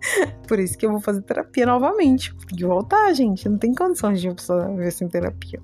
Por 0.48 0.60
isso 0.60 0.77
que 0.77 0.86
eu 0.86 0.91
vou 0.91 1.01
fazer 1.01 1.22
terapia 1.22 1.65
novamente. 1.65 2.33
Tem 2.48 2.57
que 2.57 2.65
voltar, 2.65 3.13
gente. 3.13 3.48
Não 3.48 3.57
tem 3.57 3.74
condições 3.74 4.22
de 4.22 4.33
pessoa 4.33 4.74
ver 4.75 4.91
sem 4.91 5.07
terapia. 5.07 5.62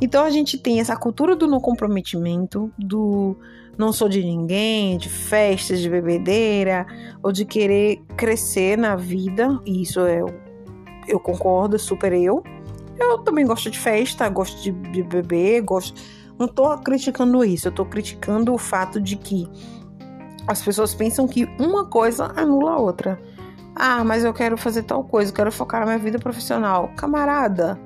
Então 0.00 0.24
a 0.24 0.30
gente 0.30 0.58
tem 0.58 0.80
essa 0.80 0.96
cultura 0.96 1.34
do 1.34 1.46
não 1.46 1.60
comprometimento, 1.60 2.72
do 2.78 3.36
não 3.76 3.92
sou 3.92 4.08
de 4.08 4.22
ninguém, 4.22 4.96
de 4.96 5.08
festas, 5.08 5.80
de 5.80 5.88
bebedeira, 5.88 6.86
ou 7.22 7.32
de 7.32 7.44
querer 7.44 8.00
crescer 8.16 8.76
na 8.76 8.96
vida. 8.96 9.60
E 9.64 9.82
isso 9.82 10.00
é, 10.00 10.20
eu 11.06 11.20
concordo, 11.20 11.78
super 11.78 12.12
eu. 12.12 12.42
Eu 12.98 13.18
também 13.18 13.46
gosto 13.46 13.70
de 13.70 13.78
festa, 13.78 14.28
gosto 14.28 14.60
de, 14.62 14.72
de 14.90 15.02
beber, 15.02 15.62
gosto. 15.62 16.00
Não 16.38 16.46
tô 16.46 16.76
criticando 16.78 17.44
isso, 17.44 17.68
eu 17.68 17.72
tô 17.72 17.84
criticando 17.84 18.52
o 18.52 18.58
fato 18.58 19.00
de 19.00 19.16
que 19.16 19.48
as 20.48 20.62
pessoas 20.62 20.94
pensam 20.94 21.28
que 21.28 21.44
uma 21.60 21.84
coisa 21.84 22.32
anula 22.34 22.72
a 22.72 22.78
outra. 22.78 23.20
Ah, 23.76 24.02
mas 24.02 24.24
eu 24.24 24.32
quero 24.32 24.56
fazer 24.56 24.82
tal 24.82 25.04
coisa, 25.04 25.32
quero 25.32 25.52
focar 25.52 25.80
na 25.80 25.86
minha 25.86 25.98
vida 25.98 26.18
profissional. 26.18 26.90
Camarada, 26.96 27.78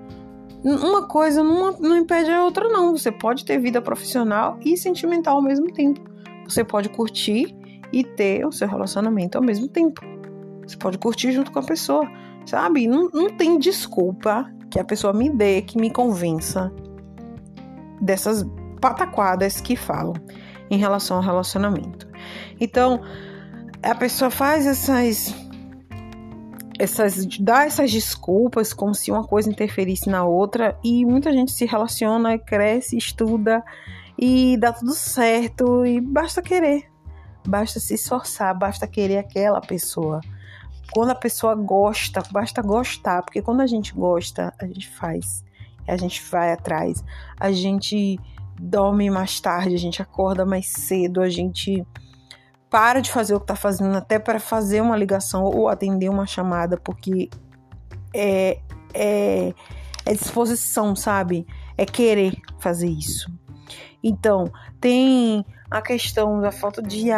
uma 0.65 1.03
coisa 1.09 1.43
não, 1.43 1.73
não 1.73 1.97
impede 1.99 2.31
a 2.31 2.45
outra, 2.45 2.69
não. 2.69 2.97
Você 2.97 3.11
pode 3.11 3.45
ter 3.45 3.59
vida 3.59 3.83
profissional 3.83 4.59
e 4.65 4.77
sentimental 4.77 5.37
ao 5.37 5.43
mesmo 5.43 5.73
tempo. 5.73 6.01
Você 6.49 6.63
pode 6.63 6.89
curtir 6.89 7.55
e 7.93 8.05
ter 8.05 8.47
o 8.47 8.53
seu 8.53 8.69
relacionamento 8.69 9.37
ao 9.37 9.45
mesmo 9.45 9.67
tempo. 9.67 10.01
Você 10.65 10.77
pode 10.77 10.99
curtir 10.99 11.33
junto 11.33 11.51
com 11.51 11.59
a 11.59 11.65
pessoa, 11.65 12.09
sabe? 12.47 12.87
Não, 12.87 13.11
não 13.13 13.29
tem 13.31 13.59
desculpa 13.59 14.49
que 14.71 14.79
a 14.79 14.85
pessoa 14.85 15.13
me 15.13 15.29
dê, 15.29 15.63
que 15.63 15.77
me 15.77 15.91
convença 15.91 16.73
dessas 18.01 18.47
pataquadas 18.81 19.61
que 19.61 19.75
falam 19.75 20.15
em 20.71 20.79
relação 20.79 21.17
ao 21.17 21.23
relacionamento. 21.23 22.12
Então, 22.61 23.03
a 23.83 23.95
pessoa 23.95 24.31
faz 24.31 24.67
essas 24.67 25.35
essas 26.79 27.27
dá 27.39 27.65
essas 27.65 27.93
desculpas 27.93 28.73
como 28.73 28.95
se 28.95 29.11
uma 29.11 29.25
coisa 29.25 29.49
interferisse 29.49 30.09
na 30.09 30.25
outra 30.25 30.77
e 30.83 31.05
muita 31.05 31.33
gente 31.33 31.53
se 31.53 31.65
relaciona, 31.65 32.39
cresce, 32.39 32.97
estuda 32.97 33.63
e 34.19 34.57
dá 34.57 34.73
tudo 34.73 34.93
certo 34.93 35.87
e 35.87 36.01
basta 36.01 36.43
querer. 36.43 36.91
Basta 37.47 37.81
se 37.81 37.95
esforçar, 37.95 38.57
basta 38.57 38.87
querer 38.87 39.19
aquela 39.19 39.61
pessoa. 39.61 40.21
Quando 40.93 41.11
a 41.11 41.15
pessoa 41.15 41.55
gosta, 41.55 42.23
basta 42.31 42.63
gostar, 42.63 43.23
porque 43.23 43.43
quando 43.43 43.61
a 43.61 43.67
gente 43.67 43.95
gosta, 43.95 44.53
a 44.61 44.67
gente 44.67 44.89
faz. 44.89 45.45
A 45.89 45.97
gente 45.97 46.23
vai 46.31 46.53
atrás. 46.53 47.03
A 47.39 47.51
gente 47.51 48.19
dorme 48.61 49.11
mais 49.11 49.41
tarde, 49.41 49.75
a 49.75 49.79
gente 49.79 50.03
acorda 50.03 50.45
mais 50.45 50.69
cedo, 50.69 51.21
a 51.21 51.29
gente 51.29 51.85
para 52.73 53.03
de 53.03 53.13
fazer 53.13 53.35
o 53.35 53.39
que 53.39 53.45
está 53.45 53.55
fazendo 53.55 53.95
até 53.95 54.19
para 54.19 54.41
fazer 54.41 54.81
uma 54.81 54.97
ligação 54.97 55.45
ou 55.45 55.69
atender 55.69 56.09
uma 56.09 56.27
chamada, 56.27 56.79
porque 56.79 57.29
é, 58.15 58.59
é, 58.95 59.53
é 60.07 60.15
disposição, 60.15 60.97
sabe? 60.97 61.47
É 61.77 61.85
querer 61.85 62.35
fazer 62.59 62.89
isso. 62.89 63.31
Então, 64.03 64.51
tem 64.81 65.45
a 65.71 65.83
questão 65.83 66.41
da 66.41 66.51
falta 66.51 66.83
de, 66.83 67.09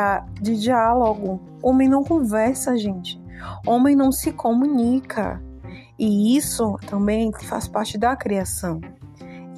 de 0.42 0.58
diálogo. 0.60 1.40
Homem 1.62 1.88
não 1.88 2.02
conversa, 2.02 2.76
gente. 2.76 3.22
Homem 3.64 3.94
não 3.94 4.10
se 4.10 4.32
comunica. 4.32 5.40
E 5.96 6.36
isso 6.36 6.76
também 6.88 7.30
faz 7.44 7.68
parte 7.68 7.96
da 7.96 8.16
criação. 8.16 8.80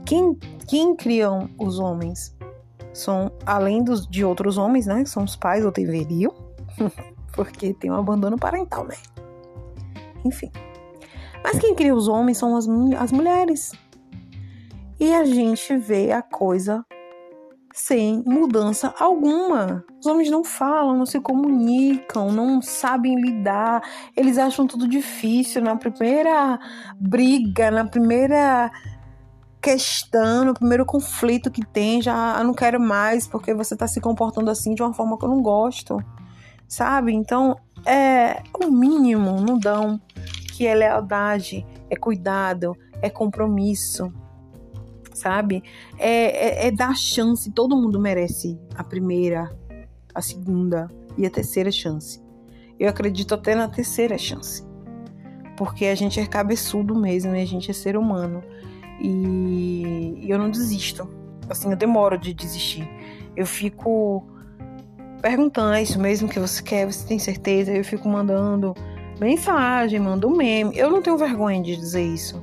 Quem, 0.05 0.35
quem 0.69 0.95
criam 0.95 1.49
os 1.59 1.79
homens? 1.79 2.36
São, 2.97 3.31
além 3.45 3.83
dos, 3.83 4.07
de 4.07 4.25
outros 4.25 4.59
homens, 4.59 4.87
né? 4.87 5.05
São 5.05 5.25
os 5.25 5.37
pais, 5.37 5.65
ou 5.65 5.71
deveriam, 5.71 6.35
porque 7.33 7.75
tem 7.75 7.91
um 7.91 7.97
abandono 7.97 8.39
parental, 8.39 8.85
né? 8.85 8.97
Enfim. 10.25 10.51
Mas 11.43 11.59
quem 11.59 11.75
cria 11.75 11.95
os 11.95 12.09
homens 12.09 12.39
são 12.39 12.57
as, 12.57 12.67
as 12.99 13.13
mulheres. 13.13 13.73
E 14.99 15.13
a 15.15 15.25
gente 15.25 15.77
vê 15.77 16.11
a 16.11 16.23
coisa 16.23 16.85
sem 17.77 18.25
mudança 18.27 18.95
alguma. 18.99 19.85
Os 20.01 20.07
homens 20.07 20.31
não 20.31 20.43
falam, 20.43 20.97
não 20.97 21.05
se 21.05 21.21
comunicam, 21.21 22.33
não 22.33 22.63
sabem 22.63 23.21
lidar, 23.21 23.83
eles 24.17 24.39
acham 24.39 24.67
tudo 24.67 24.89
difícil. 24.89 25.61
Na 25.61 25.77
primeira 25.77 26.59
briga, 26.99 27.71
na 27.71 27.85
primeira 27.85 28.73
questão, 29.67 30.45
no 30.45 30.55
primeiro 30.55 30.87
conflito 30.87 31.51
que 31.51 31.67
tem, 31.67 32.01
já 32.01 32.41
não 32.45 32.55
quero 32.55 32.79
mais 32.79 33.27
porque 33.27 33.53
você 33.53 33.75
está 33.75 33.89
se 33.89 34.01
comportando 34.01 34.49
assim 34.49 34.77
de 34.77 34.81
uma 34.81 34.95
forma 34.95 35.19
que 35.19 35.25
eu 35.25 35.29
não 35.29 35.43
gosto, 35.43 35.99
sabe? 36.69 37.13
Então 37.13 37.57
é 37.85 38.45
o 38.65 38.71
mínimo, 38.71 39.41
não 39.41 39.59
dão, 39.59 40.01
que 40.53 40.69
é 40.69 40.73
lealdade, 40.73 41.67
é 41.91 41.97
cuidado, 41.97 42.77
é 43.03 43.11
compromisso, 43.11 44.13
sabe? 45.13 45.65
É, 45.99 46.67
é, 46.67 46.69
é 46.69 46.71
dar 46.71 46.97
chance, 46.97 47.51
todo 47.51 47.77
mundo 47.77 47.99
merece 47.99 48.57
a 48.77 48.85
primeira, 48.85 49.51
a 50.15 50.23
segunda 50.23 50.89
e 51.19 51.27
a 51.27 51.31
terceira 51.31 51.73
chance. 51.73 52.23
Eu 52.79 52.89
acredito 52.89 53.35
até 53.35 53.57
na 53.57 53.67
terceira 53.67 54.17
chance. 54.17 54.65
Porque 55.57 55.87
a 55.87 55.95
gente 55.97 56.21
é 56.21 56.27
cabeçudo 56.27 56.95
mesmo 56.95 57.35
e 57.35 57.43
a 57.43 57.47
gente 57.47 57.69
é 57.71 57.75
ser 57.75 57.97
humano. 57.97 58.45
E, 59.01 60.25
eu 60.29 60.39
não 60.39 60.51
desisto. 60.51 61.09
Assim, 61.49 61.71
eu 61.71 61.77
demoro 61.77 62.19
de 62.19 62.35
desistir. 62.35 62.89
Eu 63.37 63.47
fico 63.47 64.27
perguntando, 65.21 65.75
é 65.75 65.83
isso 65.83 65.99
mesmo 65.99 66.29
que 66.29 66.39
você 66.39 66.63
quer? 66.63 66.87
Você 66.87 67.07
tem 67.07 67.19
certeza? 67.19 67.73
Eu 67.73 67.85
fico 67.85 68.09
mandando 68.09 68.75
mensagem, 69.21 69.99
mando 69.99 70.31
meme. 70.31 70.77
Eu 70.77 70.91
não 70.91 71.03
tenho 71.03 71.17
vergonha 71.17 71.63
de 71.63 71.77
dizer 71.77 72.03
isso. 72.03 72.43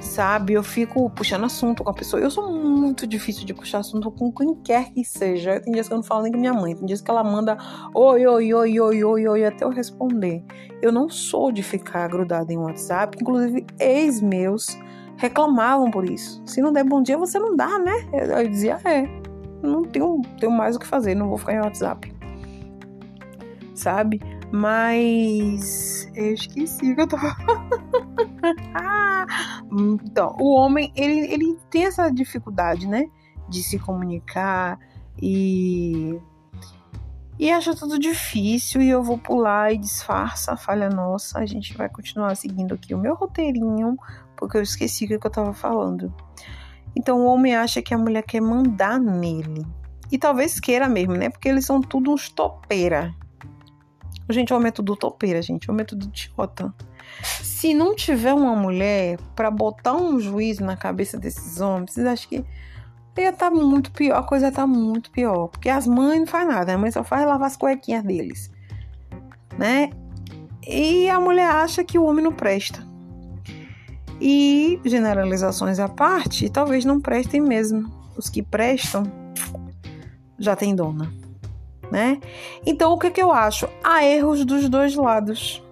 Sabe? 0.00 0.54
Eu 0.54 0.62
fico 0.62 1.10
puxando 1.10 1.44
assunto 1.44 1.84
com 1.84 1.90
a 1.90 1.94
pessoa. 1.94 2.22
Eu 2.22 2.30
sou 2.30 2.50
muito 2.50 3.06
difícil 3.06 3.44
de 3.44 3.52
puxar 3.52 3.80
assunto 3.80 4.10
com 4.10 4.32
quem 4.32 4.54
quer 4.54 4.90
que 4.92 5.04
seja. 5.04 5.60
Tem 5.60 5.72
dias 5.72 5.88
que 5.88 5.92
eu 5.92 5.98
não 5.98 6.04
falo 6.04 6.22
nem 6.22 6.32
com 6.32 6.38
minha 6.38 6.54
mãe. 6.54 6.74
Tem 6.74 6.86
dias 6.86 7.02
que 7.02 7.10
ela 7.10 7.22
manda 7.22 7.58
oi, 7.94 8.26
oi, 8.26 8.54
oi, 8.54 8.80
oi, 8.80 9.04
oi, 9.04 9.28
oi, 9.28 9.44
até 9.44 9.64
eu 9.64 9.68
responder. 9.68 10.42
Eu 10.80 10.90
não 10.90 11.08
sou 11.08 11.52
de 11.52 11.62
ficar 11.62 12.08
grudada 12.08 12.50
em 12.50 12.56
WhatsApp. 12.56 13.18
Inclusive, 13.20 13.66
ex 13.78 14.22
meus 14.22 14.66
reclamavam 15.20 15.90
por 15.90 16.08
isso. 16.08 16.42
Se 16.44 16.60
não 16.60 16.72
der 16.72 16.84
bom 16.84 17.02
dia, 17.02 17.16
você 17.16 17.38
não 17.38 17.54
dá, 17.54 17.78
né? 17.78 17.92
Eu 18.12 18.48
dizia, 18.48 18.78
é, 18.84 19.06
não 19.62 19.84
tenho, 19.84 20.20
tenho 20.38 20.50
mais 20.50 20.74
o 20.74 20.80
que 20.80 20.86
fazer, 20.86 21.14
não 21.14 21.28
vou 21.28 21.38
ficar 21.38 21.54
em 21.54 21.60
WhatsApp. 21.60 22.12
Sabe? 23.74 24.20
Mas 24.50 26.10
eu 26.14 26.34
esqueci 26.34 26.94
que 26.94 27.00
eu 27.00 27.06
tava. 27.06 27.36
então, 30.04 30.34
o 30.40 30.54
homem, 30.54 30.92
ele, 30.96 31.32
ele 31.32 31.58
tem 31.70 31.84
essa 31.84 32.10
dificuldade, 32.10 32.88
né? 32.88 33.08
de 33.50 33.62
se 33.62 33.78
comunicar 33.78 34.78
e 35.20 36.18
e 37.40 37.50
acha 37.50 37.74
tudo 37.74 37.98
difícil 37.98 38.82
e 38.82 38.90
eu 38.90 39.02
vou 39.02 39.16
pular 39.16 39.72
e 39.72 39.78
disfarça 39.78 40.52
a 40.52 40.56
falha 40.58 40.90
nossa. 40.90 41.38
A 41.38 41.46
gente 41.46 41.74
vai 41.74 41.88
continuar 41.88 42.36
seguindo 42.36 42.74
aqui 42.74 42.94
o 42.94 42.98
meu 42.98 43.14
roteirinho, 43.14 43.96
porque 44.36 44.58
eu 44.58 44.62
esqueci 44.62 45.06
o 45.06 45.08
que 45.08 45.26
eu 45.26 45.30
tava 45.30 45.54
falando. 45.54 46.14
Então 46.94 47.22
o 47.22 47.24
homem 47.24 47.56
acha 47.56 47.80
que 47.80 47.94
a 47.94 47.98
mulher 47.98 48.24
quer 48.24 48.42
mandar 48.42 49.00
nele. 49.00 49.66
E 50.12 50.18
talvez 50.18 50.60
queira 50.60 50.86
mesmo, 50.86 51.14
né? 51.14 51.30
Porque 51.30 51.48
eles 51.48 51.64
são 51.64 51.80
tudo 51.80 52.12
uns 52.12 52.28
topeira. 52.28 53.14
Gente, 54.28 54.52
o 54.52 54.56
homem 54.56 54.68
é 54.68 54.70
topeira, 54.70 55.40
gente. 55.40 55.70
O 55.70 55.72
homem 55.72 55.86
tudo 55.86 56.04
idiota. 56.04 56.74
Se 57.42 57.72
não 57.72 57.96
tiver 57.96 58.34
uma 58.34 58.54
mulher 58.54 59.18
para 59.34 59.50
botar 59.50 59.94
um 59.94 60.20
juízo 60.20 60.62
na 60.62 60.76
cabeça 60.76 61.18
desses 61.18 61.58
homens, 61.58 61.94
vocês 61.94 62.06
acham 62.06 62.28
que 62.28 62.44
ia 63.18 63.32
tá 63.32 63.50
muito 63.50 63.90
pior, 63.92 64.16
a 64.16 64.22
coisa 64.22 64.50
tá 64.50 64.66
muito 64.66 65.10
pior. 65.10 65.48
Porque 65.48 65.68
as 65.68 65.86
mães 65.86 66.20
não 66.20 66.26
fazem 66.26 66.48
nada, 66.48 66.74
a 66.74 66.78
mãe 66.78 66.90
só 66.90 67.02
faz 67.02 67.26
lavar 67.26 67.46
as 67.46 67.56
cuequinhas 67.56 68.04
deles. 68.04 68.50
Né? 69.58 69.90
E 70.66 71.08
a 71.08 71.18
mulher 71.18 71.50
acha 71.50 71.82
que 71.82 71.98
o 71.98 72.04
homem 72.04 72.24
não 72.24 72.32
presta. 72.32 72.86
E 74.20 74.78
generalizações 74.84 75.78
à 75.78 75.88
parte, 75.88 76.50
talvez 76.50 76.84
não 76.84 77.00
prestem 77.00 77.40
mesmo. 77.40 77.90
Os 78.16 78.28
que 78.28 78.42
prestam 78.42 79.04
já 80.38 80.54
tem 80.54 80.74
dona, 80.74 81.12
né? 81.90 82.20
Então 82.64 82.92
o 82.92 82.98
que, 82.98 83.10
que 83.10 83.22
eu 83.22 83.32
acho? 83.32 83.68
Há 83.82 84.04
erros 84.04 84.44
dos 84.44 84.68
dois 84.68 84.94
lados, 84.94 85.62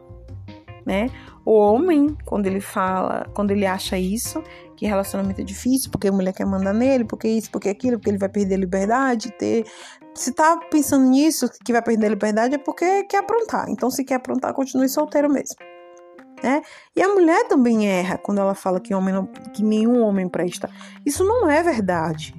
né? 0.85 1.11
O 1.49 1.55
homem, 1.55 2.15
quando 2.27 2.47
ele 2.47 2.61
fala, 2.61 3.27
quando 3.33 3.53
ele 3.53 3.65
acha 3.65 3.97
isso, 3.97 4.45
que 4.77 4.85
relacionamento 4.85 5.41
é 5.41 5.45
difícil, 5.45 5.91
porque 5.91 6.09
a 6.09 6.13
mulher 6.13 6.35
quer 6.35 6.45
mandar 6.45 6.75
nele, 6.75 7.07
porque 7.07 7.27
isso, 7.27 7.51
porque 7.51 7.71
aquilo, 7.71 7.97
porque 7.97 8.11
ele 8.11 8.19
vai 8.19 8.29
perder 8.29 8.57
a 8.57 8.59
liberdade, 8.59 9.33
ter. 9.39 9.65
Se 10.15 10.31
tá 10.35 10.61
pensando 10.71 11.09
nisso, 11.09 11.49
que 11.65 11.73
vai 11.73 11.81
perder 11.81 12.05
a 12.05 12.11
liberdade, 12.11 12.57
é 12.57 12.59
porque 12.59 13.05
quer 13.05 13.21
aprontar. 13.21 13.67
Então, 13.71 13.91
se 13.91 14.05
quer 14.05 14.17
aprontar, 14.17 14.53
continue 14.53 14.91
solteiro 14.91 15.33
mesmo. 15.33 15.57
Né? 16.43 16.61
E 16.95 17.03
a 17.03 17.09
mulher 17.09 17.49
também 17.49 17.89
erra 17.89 18.19
quando 18.19 18.43
ela 18.43 18.55
fala 18.55 18.79
que, 18.79 18.93
homem 18.93 19.15
não, 19.15 19.25
que 19.55 19.63
nenhum 19.65 20.03
homem 20.03 20.29
presta. 20.29 20.69
Isso 21.07 21.25
não 21.25 21.49
é 21.49 21.63
verdade. 21.63 22.35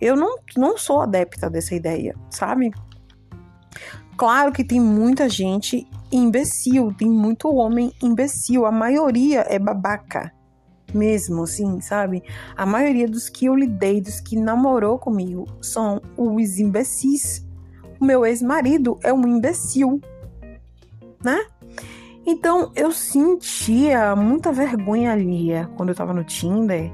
Eu 0.00 0.16
não, 0.16 0.36
não 0.56 0.76
sou 0.76 1.00
adepta 1.00 1.48
dessa 1.48 1.72
ideia, 1.76 2.16
sabe? 2.28 2.72
Claro 4.16 4.50
que 4.50 4.64
tem 4.64 4.80
muita 4.80 5.28
gente 5.28 5.86
imbecil, 6.12 6.92
tem 6.96 7.08
muito 7.08 7.48
homem 7.54 7.92
imbecil. 8.02 8.66
A 8.66 8.72
maioria 8.72 9.44
é 9.48 9.58
babaca 9.58 10.32
mesmo, 10.92 11.44
assim, 11.44 11.80
sabe? 11.80 12.22
A 12.56 12.66
maioria 12.66 13.08
dos 13.08 13.28
que 13.28 13.46
eu 13.46 13.54
lidei, 13.54 14.00
dos 14.00 14.20
que 14.20 14.36
namorou 14.36 14.98
comigo, 14.98 15.46
são 15.60 16.00
os 16.16 16.58
imbecis. 16.58 17.46
O 18.00 18.04
meu 18.04 18.24
ex-marido 18.24 18.98
é 19.02 19.12
um 19.12 19.26
imbecil, 19.26 20.00
né? 21.22 21.44
Então 22.26 22.70
eu 22.74 22.92
sentia 22.92 24.14
muita 24.14 24.52
vergonha 24.52 25.12
ali 25.12 25.48
quando 25.76 25.90
eu 25.90 25.94
tava 25.94 26.12
no 26.12 26.24
Tinder 26.24 26.90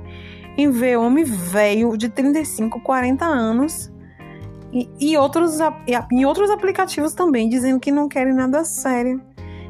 em 0.56 0.70
ver 0.70 0.96
homem 0.96 1.24
velho 1.24 1.96
de 1.96 2.08
35, 2.08 2.80
40 2.80 3.24
anos 3.24 3.92
e, 4.72 4.88
e 5.00 5.16
outros, 5.16 5.58
em 6.12 6.24
outros 6.24 6.50
aplicativos 6.50 7.14
também 7.14 7.48
dizendo 7.48 7.80
que 7.80 7.90
não 7.90 8.08
querem 8.08 8.34
nada 8.34 8.64
sério 8.64 9.22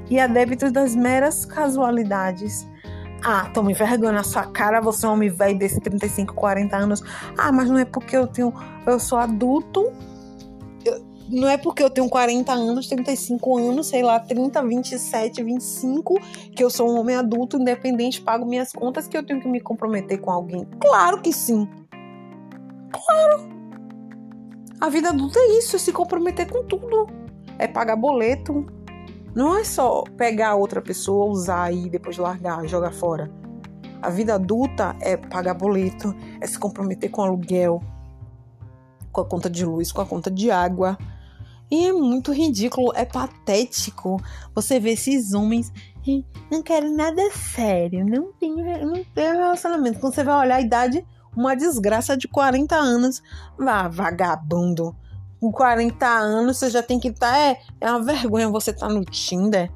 e 0.08 0.18
adeptos 0.18 0.72
das 0.72 0.94
meras 0.94 1.44
casualidades 1.44 2.66
ah, 3.22 3.50
tome 3.52 3.74
vergonha 3.74 4.12
na 4.12 4.22
sua 4.22 4.44
cara, 4.44 4.80
você 4.80 5.04
é 5.06 5.08
um 5.08 5.12
homem 5.12 5.28
velho 5.28 5.58
desse 5.58 5.80
35, 5.80 6.34
40 6.34 6.76
anos. 6.76 7.02
Ah, 7.36 7.50
mas 7.50 7.68
não 7.68 7.78
é 7.78 7.84
porque 7.84 8.16
eu 8.16 8.26
tenho. 8.26 8.52
Eu 8.86 9.00
sou 9.00 9.18
adulto. 9.18 9.92
Eu, 10.84 11.04
não 11.28 11.48
é 11.48 11.58
porque 11.58 11.82
eu 11.82 11.90
tenho 11.90 12.08
40 12.08 12.52
anos, 12.52 12.86
35 12.86 13.58
anos, 13.58 13.88
sei 13.88 14.02
lá, 14.02 14.20
30, 14.20 14.62
27, 14.62 15.42
25, 15.42 16.20
que 16.54 16.62
eu 16.62 16.70
sou 16.70 16.88
um 16.88 17.00
homem 17.00 17.16
adulto, 17.16 17.58
independente, 17.58 18.20
pago 18.20 18.46
minhas 18.46 18.72
contas, 18.72 19.08
que 19.08 19.16
eu 19.16 19.26
tenho 19.26 19.40
que 19.40 19.48
me 19.48 19.60
comprometer 19.60 20.20
com 20.20 20.30
alguém. 20.30 20.64
Claro 20.80 21.20
que 21.20 21.32
sim. 21.32 21.68
Claro. 22.92 23.55
A 24.80 24.88
vida 24.88 25.08
adulta 25.08 25.38
é 25.38 25.58
isso, 25.58 25.76
é 25.76 25.78
se 25.78 25.92
comprometer 25.92 26.50
com 26.50 26.64
tudo. 26.64 27.06
É 27.58 27.66
pagar 27.66 27.96
boleto, 27.96 28.66
não 29.34 29.56
é 29.56 29.64
só 29.64 30.02
pegar 30.16 30.54
outra 30.54 30.82
pessoa, 30.82 31.30
usar 31.30 31.72
e 31.72 31.88
depois 31.88 32.18
largar, 32.18 32.66
jogar 32.66 32.92
fora. 32.92 33.30
A 34.02 34.10
vida 34.10 34.34
adulta 34.34 34.94
é 35.00 35.16
pagar 35.16 35.54
boleto, 35.54 36.14
é 36.40 36.46
se 36.46 36.58
comprometer 36.58 37.10
com 37.10 37.22
aluguel, 37.22 37.82
com 39.10 39.20
a 39.22 39.24
conta 39.24 39.48
de 39.48 39.64
luz, 39.64 39.90
com 39.90 40.02
a 40.02 40.06
conta 40.06 40.30
de 40.30 40.50
água. 40.50 40.98
E 41.70 41.86
é 41.86 41.92
muito 41.92 42.32
ridículo, 42.32 42.92
é 42.94 43.04
patético 43.04 44.18
você 44.54 44.78
ver 44.78 44.92
esses 44.92 45.32
homens 45.32 45.72
não 46.50 46.62
querem 46.62 46.94
nada 46.94 47.30
sério, 47.32 48.06
não 48.06 48.32
tem, 48.32 48.54
não 48.54 49.02
relacionamento. 49.14 49.98
Quando 49.98 50.14
você 50.14 50.22
vai 50.22 50.46
olhar 50.46 50.56
a 50.56 50.60
idade, 50.60 51.04
uma 51.36 51.54
desgraça 51.54 52.16
de 52.16 52.26
40 52.26 52.74
anos, 52.74 53.22
vá, 53.58 53.86
vagabundo 53.88 54.96
com 55.40 55.52
40 55.52 56.06
anos 56.06 56.58
você 56.58 56.70
já 56.70 56.82
tem 56.82 56.98
que 56.98 57.08
estar. 57.08 57.30
Tá, 57.30 57.38
é, 57.38 57.60
é 57.80 57.90
uma 57.90 58.02
vergonha 58.02 58.48
você 58.48 58.70
estar 58.70 58.88
tá 58.88 58.92
no 58.92 59.04
Tinder. 59.04 59.70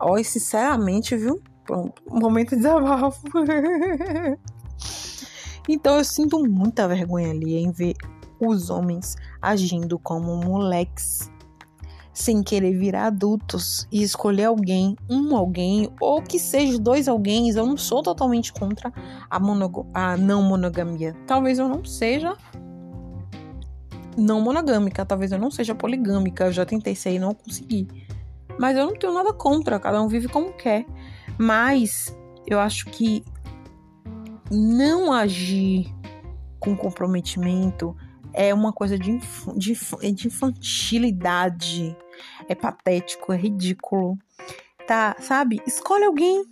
Olha, 0.00 0.24
sinceramente, 0.24 1.16
viu? 1.16 1.42
Pronto, 1.64 2.02
momento 2.08 2.50
de 2.50 2.56
desabafo. 2.56 3.20
então 5.68 5.98
eu 5.98 6.04
sinto 6.04 6.38
muita 6.48 6.88
vergonha 6.88 7.30
ali 7.30 7.56
em 7.56 7.70
ver 7.70 7.94
os 8.40 8.70
homens 8.70 9.16
agindo 9.42 9.98
como 9.98 10.36
moleques, 10.36 11.30
sem 12.18 12.42
querer 12.42 12.76
virar 12.76 13.06
adultos 13.06 13.86
e 13.92 14.02
escolher 14.02 14.46
alguém, 14.46 14.96
um 15.08 15.36
alguém, 15.36 15.88
ou 16.00 16.20
que 16.20 16.38
seja 16.38 16.76
dois 16.76 17.06
alguém. 17.06 17.48
Eu 17.50 17.64
não 17.64 17.76
sou 17.76 18.02
totalmente 18.02 18.52
contra 18.52 18.92
a, 19.30 19.38
a 19.94 20.16
não 20.16 20.42
monogamia. 20.42 21.14
Talvez 21.26 21.60
eu 21.60 21.68
não 21.68 21.84
seja 21.84 22.36
não 24.16 24.40
monogâmica. 24.40 25.06
Talvez 25.06 25.30
eu 25.30 25.38
não 25.38 25.50
seja 25.50 25.76
poligâmica. 25.76 26.46
Eu 26.46 26.52
já 26.52 26.66
tentei 26.66 26.96
ser 26.96 27.12
e 27.12 27.18
não 27.20 27.32
consegui. 27.32 27.86
Mas 28.58 28.76
eu 28.76 28.84
não 28.84 28.94
tenho 28.94 29.14
nada 29.14 29.32
contra. 29.32 29.78
Cada 29.78 30.02
um 30.02 30.08
vive 30.08 30.26
como 30.26 30.52
quer. 30.52 30.84
Mas 31.38 32.16
eu 32.48 32.58
acho 32.58 32.86
que 32.86 33.24
não 34.50 35.12
agir 35.12 35.94
com 36.58 36.76
comprometimento 36.76 37.96
é 38.32 38.52
uma 38.52 38.72
coisa 38.72 38.98
de, 38.98 39.12
inf 39.12 39.46
de, 39.56 39.78
de 40.12 40.26
infantilidade. 40.26 41.96
É 42.48 42.54
patético, 42.54 43.32
é 43.32 43.36
ridículo. 43.36 44.16
Tá, 44.86 45.14
sabe? 45.20 45.60
Escolhe 45.66 46.04
alguém. 46.04 46.44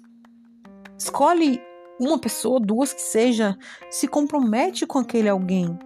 Escolhe 0.99 1.61
uma 1.99 2.19
pessoa, 2.19 2.61
duas 2.61 2.93
que 2.93 3.01
seja. 3.01 3.57
Se 3.91 4.07
compromete 4.07 4.87
com 4.87 4.99
aquele 4.99 5.29
alguém 5.29 5.79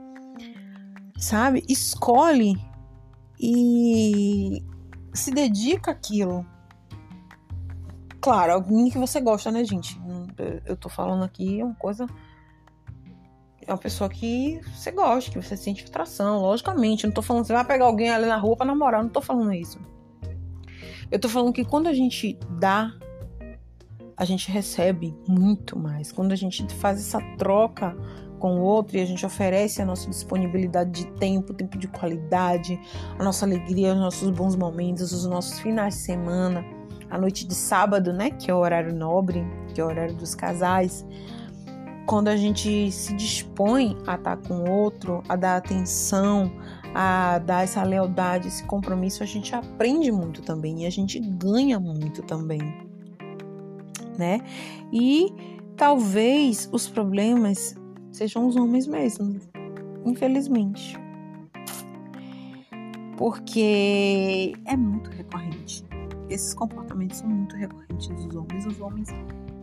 sabe? 1.20 1.62
Escolhe 1.68 2.54
e 3.38 4.64
se 5.12 5.30
dedica 5.30 5.92
àquilo. 5.92 6.44
Claro, 8.20 8.54
alguém 8.54 8.90
que 8.90 8.98
você 8.98 9.20
gosta, 9.20 9.50
né, 9.50 9.64
gente? 9.64 10.00
Eu 10.66 10.76
tô 10.76 10.88
falando 10.88 11.22
aqui 11.22 11.62
uma 11.62 11.74
coisa. 11.74 12.06
É 13.66 13.72
uma 13.72 13.78
pessoa 13.78 14.10
que 14.10 14.60
você 14.74 14.90
gosta, 14.90 15.30
que 15.30 15.40
você 15.40 15.56
sente 15.56 15.84
atração, 15.84 16.40
logicamente. 16.40 17.06
Não 17.06 17.14
tô 17.14 17.22
falando 17.22 17.44
você 17.44 17.52
vai 17.52 17.64
pegar 17.64 17.84
alguém 17.84 18.10
ali 18.10 18.26
na 18.26 18.36
rua 18.36 18.56
pra 18.56 18.66
namorar, 18.66 19.02
não 19.02 19.10
tô 19.10 19.20
falando 19.20 19.52
isso. 19.52 19.78
Eu 21.10 21.18
tô 21.18 21.28
falando 21.28 21.52
que 21.52 21.64
quando 21.64 21.88
a 21.88 21.92
gente 21.92 22.38
dá, 22.58 22.94
a 24.16 24.24
gente 24.24 24.50
recebe 24.50 25.14
muito 25.26 25.78
mais. 25.78 26.12
Quando 26.12 26.32
a 26.32 26.36
gente 26.36 26.62
faz 26.74 26.98
essa 26.98 27.20
troca 27.36 27.96
com 28.38 28.60
o 28.60 28.62
outro 28.62 28.96
e 28.96 29.00
a 29.00 29.04
gente 29.04 29.26
oferece 29.26 29.82
a 29.82 29.84
nossa 29.84 30.08
disponibilidade 30.08 30.90
de 30.90 31.06
tempo, 31.12 31.52
tempo 31.52 31.76
de 31.76 31.88
qualidade, 31.88 32.78
a 33.18 33.24
nossa 33.24 33.44
alegria, 33.44 33.92
os 33.92 33.98
nossos 33.98 34.30
bons 34.30 34.54
momentos, 34.54 35.12
os 35.12 35.26
nossos 35.26 35.58
finais 35.58 35.94
de 35.94 36.00
semana, 36.00 36.64
a 37.10 37.18
noite 37.18 37.46
de 37.46 37.54
sábado, 37.54 38.12
né, 38.12 38.30
que 38.30 38.50
é 38.50 38.54
o 38.54 38.58
horário 38.58 38.94
nobre, 38.94 39.44
que 39.74 39.80
é 39.80 39.84
o 39.84 39.88
horário 39.88 40.14
dos 40.14 40.34
casais. 40.34 41.04
Quando 42.06 42.28
a 42.28 42.36
gente 42.36 42.90
se 42.92 43.14
dispõe 43.14 43.96
a 44.06 44.14
estar 44.14 44.36
com 44.36 44.64
o 44.64 44.70
outro, 44.70 45.22
a 45.28 45.34
dar 45.34 45.56
atenção, 45.56 46.52
a 46.94 47.38
dar 47.38 47.64
essa 47.64 47.82
lealdade, 47.82 48.48
esse 48.48 48.64
compromisso, 48.64 49.22
a 49.22 49.26
gente 49.26 49.54
aprende 49.54 50.10
muito 50.10 50.42
também 50.42 50.82
e 50.82 50.86
a 50.86 50.90
gente 50.90 51.18
ganha 51.20 51.78
muito 51.78 52.22
também, 52.22 52.60
né? 54.18 54.40
E 54.92 55.32
talvez 55.76 56.68
os 56.72 56.88
problemas 56.88 57.74
sejam 58.10 58.46
os 58.46 58.56
homens 58.56 58.86
mesmos, 58.86 59.48
infelizmente. 60.04 60.98
Porque 63.16 64.54
é 64.64 64.76
muito 64.76 65.10
recorrente. 65.10 65.84
Esses 66.28 66.54
comportamentos 66.54 67.18
são 67.18 67.28
muito 67.28 67.54
recorrentes 67.56 68.08
dos 68.08 68.34
homens. 68.34 68.66
Os 68.66 68.80
homens, 68.80 69.08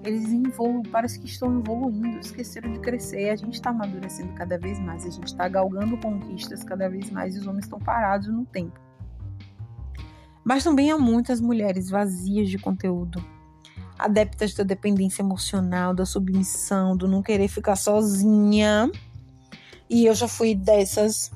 eles 0.08 0.32
evoluem, 0.32 0.84
parece 0.84 1.20
que 1.20 1.26
estão 1.26 1.60
evoluindo, 1.60 2.20
esqueceram 2.20 2.72
de 2.72 2.80
crescer. 2.80 3.30
A 3.30 3.36
gente 3.36 3.56
está 3.56 3.72
amadurecendo 3.72 4.34
cada 4.34 4.58
vez 4.58 4.80
mais, 4.80 5.06
a 5.06 5.10
gente 5.10 5.28
está 5.28 5.48
galgando 5.48 5.98
conquistas 5.98 6.64
cada 6.64 6.90
vez 6.90 7.10
mais 7.12 7.36
e 7.36 7.40
os 7.40 7.48
homens 7.48 7.66
estão 7.66 7.80
parados 7.80 8.28
no 8.28 8.46
tempo. 8.46 8.80
Mas 10.44 10.64
também 10.64 10.92
há 10.92 10.98
muitas 10.98 11.42
mulheres 11.42 11.90
vazias 11.90 12.50
de 12.50 12.58
conteúdo, 12.58 13.24
adeptas 14.00 14.54
da 14.54 14.64
dependência 14.64 15.22
emocional, 15.22 15.94
da 15.94 16.06
submissão, 16.06 16.96
do 16.96 17.08
não 17.08 17.22
querer 17.22 17.50
ficar 17.50 17.76
sozinha. 17.76 18.90
E 19.90 20.06
eu 20.06 20.14
já 20.14 20.28
fui 20.28 20.56
dessas 20.56 21.32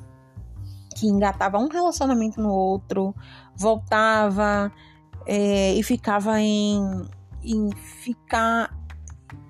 que 0.96 1.06
engatava 1.06 1.58
um 1.58 1.68
relacionamento 1.68 2.40
no 2.40 2.50
outro, 2.50 3.14
voltava 3.54 4.72
é, 5.26 5.74
e 5.74 5.82
ficava 5.82 6.40
em, 6.40 6.80
em 7.44 7.70
ficar 7.74 8.76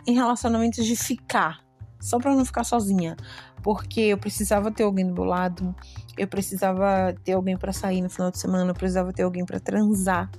em 0.07 0.15
relacionamentos 0.15 0.85
de 0.85 0.97
ficar, 0.97 1.61
só 2.01 2.19
para 2.19 2.35
não 2.35 2.45
ficar 2.45 2.65
sozinha, 2.65 3.17
porque 3.63 4.01
eu 4.01 4.19
precisava 4.19 4.71
ter 4.71 4.83
alguém 4.83 5.07
do 5.07 5.15
meu 5.15 5.25
lado, 5.25 5.75
eu 6.19 6.27
precisava 6.27 7.15
ter 7.25 7.33
alguém 7.33 7.57
para 7.57 7.73
sair 7.73 8.03
no 8.03 8.11
final 8.11 8.31
de 8.31 8.39
semana, 8.39 8.71
eu 8.71 8.75
precisava 8.75 9.13
ter 9.13 9.23
alguém 9.23 9.45
para 9.45 9.61
transar, 9.61 10.31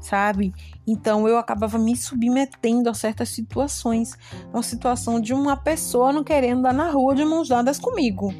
sabe? 0.00 0.52
Então 0.86 1.26
eu 1.26 1.38
acabava 1.38 1.78
me 1.78 1.96
submetendo 1.96 2.90
a 2.90 2.94
certas 2.94 3.30
situações, 3.30 4.14
uma 4.52 4.62
situação 4.62 5.18
de 5.18 5.32
uma 5.32 5.56
pessoa 5.56 6.12
não 6.12 6.22
querendo 6.22 6.58
andar 6.58 6.74
na 6.74 6.90
rua 6.90 7.14
de 7.14 7.24
mãos 7.24 7.48
dadas 7.48 7.78
comigo. 7.78 8.32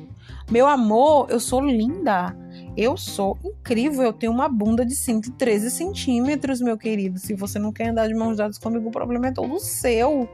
Meu 0.50 0.66
amor, 0.66 1.30
eu 1.30 1.40
sou 1.40 1.60
linda. 1.60 2.36
Eu 2.76 2.96
sou 2.96 3.38
incrível. 3.44 4.02
Eu 4.02 4.12
tenho 4.12 4.32
uma 4.32 4.48
bunda 4.48 4.84
de 4.84 4.96
113 4.96 5.70
centímetros, 5.70 6.60
meu 6.60 6.76
querido. 6.76 7.18
Se 7.18 7.34
você 7.34 7.58
não 7.58 7.72
quer 7.72 7.88
andar 7.88 8.08
de 8.08 8.14
mãos 8.14 8.36
dadas 8.36 8.58
comigo, 8.58 8.88
o 8.88 8.92
problema 8.92 9.28
é 9.28 9.32
todo 9.32 9.58
seu. 9.60 10.28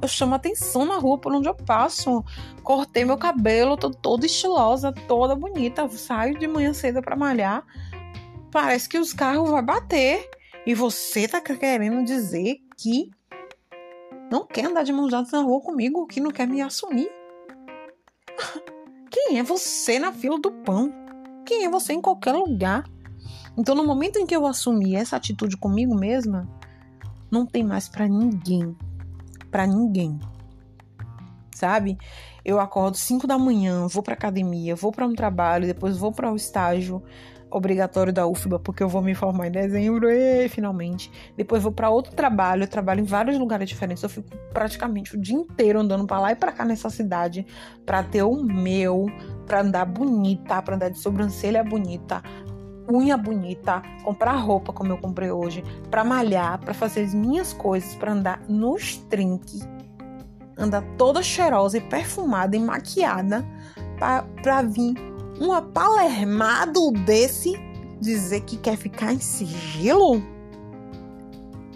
Eu 0.00 0.08
chamo 0.08 0.34
atenção 0.34 0.86
na 0.86 0.96
rua 0.96 1.18
por 1.18 1.34
onde 1.34 1.48
eu 1.48 1.54
passo. 1.54 2.24
Cortei 2.62 3.04
meu 3.04 3.18
cabelo, 3.18 3.76
tô 3.76 3.90
toda 3.90 4.24
estilosa, 4.24 4.92
toda 5.06 5.36
bonita. 5.36 5.86
Saio 5.88 6.38
de 6.38 6.46
manhã 6.46 6.72
cedo 6.72 7.02
para 7.02 7.14
malhar. 7.14 7.64
Parece 8.50 8.88
que 8.88 8.98
os 8.98 9.12
carros 9.12 9.50
vão 9.50 9.62
bater. 9.62 10.28
E 10.64 10.74
você 10.74 11.28
tá 11.28 11.40
querendo 11.40 12.04
dizer 12.04 12.58
que 12.78 13.10
não 14.30 14.46
quer 14.46 14.66
andar 14.66 14.82
de 14.82 14.92
mãos 14.92 15.10
dadas 15.10 15.30
na 15.30 15.42
rua 15.42 15.60
comigo, 15.60 16.06
que 16.06 16.20
não 16.20 16.30
quer 16.30 16.46
me 16.46 16.62
assumir? 16.62 17.10
Quem 19.10 19.38
é 19.38 19.42
você 19.42 19.98
na 19.98 20.10
fila 20.10 20.38
do 20.38 20.50
pão? 20.50 21.01
Quem 21.44 21.64
é 21.64 21.70
você 21.70 21.92
em 21.92 22.00
qualquer 22.00 22.32
lugar? 22.32 22.84
Então, 23.56 23.74
no 23.74 23.84
momento 23.84 24.18
em 24.18 24.26
que 24.26 24.34
eu 24.34 24.46
assumi 24.46 24.94
essa 24.94 25.16
atitude 25.16 25.56
comigo 25.56 25.94
mesma, 25.94 26.48
não 27.30 27.44
tem 27.46 27.64
mais 27.64 27.88
para 27.88 28.08
ninguém. 28.08 28.76
Para 29.50 29.66
ninguém. 29.66 30.18
Sabe? 31.62 31.96
Eu 32.44 32.58
acordo 32.58 32.96
5 32.96 33.24
da 33.24 33.38
manhã, 33.38 33.86
vou 33.86 34.02
para 34.02 34.14
academia, 34.14 34.74
vou 34.74 34.90
para 34.90 35.06
um 35.06 35.14
trabalho, 35.14 35.64
depois 35.64 35.96
vou 35.96 36.10
para 36.10 36.28
o 36.28 36.32
um 36.32 36.34
estágio, 36.34 37.00
obrigatório 37.48 38.12
da 38.12 38.26
UFBA, 38.26 38.58
porque 38.58 38.82
eu 38.82 38.88
vou 38.88 39.00
me 39.00 39.14
formar 39.14 39.46
em 39.46 39.52
dezembro, 39.52 40.10
e 40.10 40.48
finalmente. 40.48 41.08
Depois 41.36 41.62
vou 41.62 41.70
para 41.70 41.88
outro 41.88 42.16
trabalho, 42.16 42.64
eu 42.64 42.66
trabalho 42.66 43.02
em 43.02 43.04
vários 43.04 43.38
lugares 43.38 43.68
diferentes, 43.68 44.02
eu 44.02 44.08
fico 44.08 44.28
praticamente 44.52 45.14
o 45.14 45.20
dia 45.20 45.36
inteiro 45.36 45.78
andando 45.78 46.04
para 46.04 46.18
lá 46.18 46.32
e 46.32 46.34
para 46.34 46.50
cá 46.50 46.64
nessa 46.64 46.90
cidade 46.90 47.46
para 47.86 48.02
ter 48.02 48.24
o 48.24 48.42
meu, 48.42 49.06
para 49.46 49.60
andar 49.60 49.84
bonita, 49.84 50.60
para 50.62 50.74
andar 50.74 50.88
de 50.88 50.98
sobrancelha 50.98 51.62
bonita, 51.62 52.24
unha 52.90 53.16
bonita, 53.16 53.80
comprar 54.02 54.32
roupa 54.32 54.72
como 54.72 54.90
eu 54.90 54.98
comprei 54.98 55.30
hoje, 55.30 55.62
para 55.88 56.02
malhar, 56.02 56.58
para 56.58 56.74
fazer 56.74 57.04
as 57.04 57.14
minhas 57.14 57.52
coisas, 57.52 57.94
para 57.94 58.10
andar 58.10 58.42
nos 58.48 58.96
trinques, 58.96 59.60
andar 60.56 60.82
toda 60.96 61.22
cheirosa 61.22 61.78
e 61.78 61.80
perfumada 61.80 62.56
e 62.56 62.60
maquiada 62.60 63.46
para 63.98 64.62
vir 64.62 64.94
um 65.40 65.52
apalermado 65.52 66.90
desse 67.04 67.54
dizer 68.00 68.42
que 68.42 68.56
quer 68.56 68.76
ficar 68.76 69.12
em 69.12 69.20
sigilo? 69.20 70.22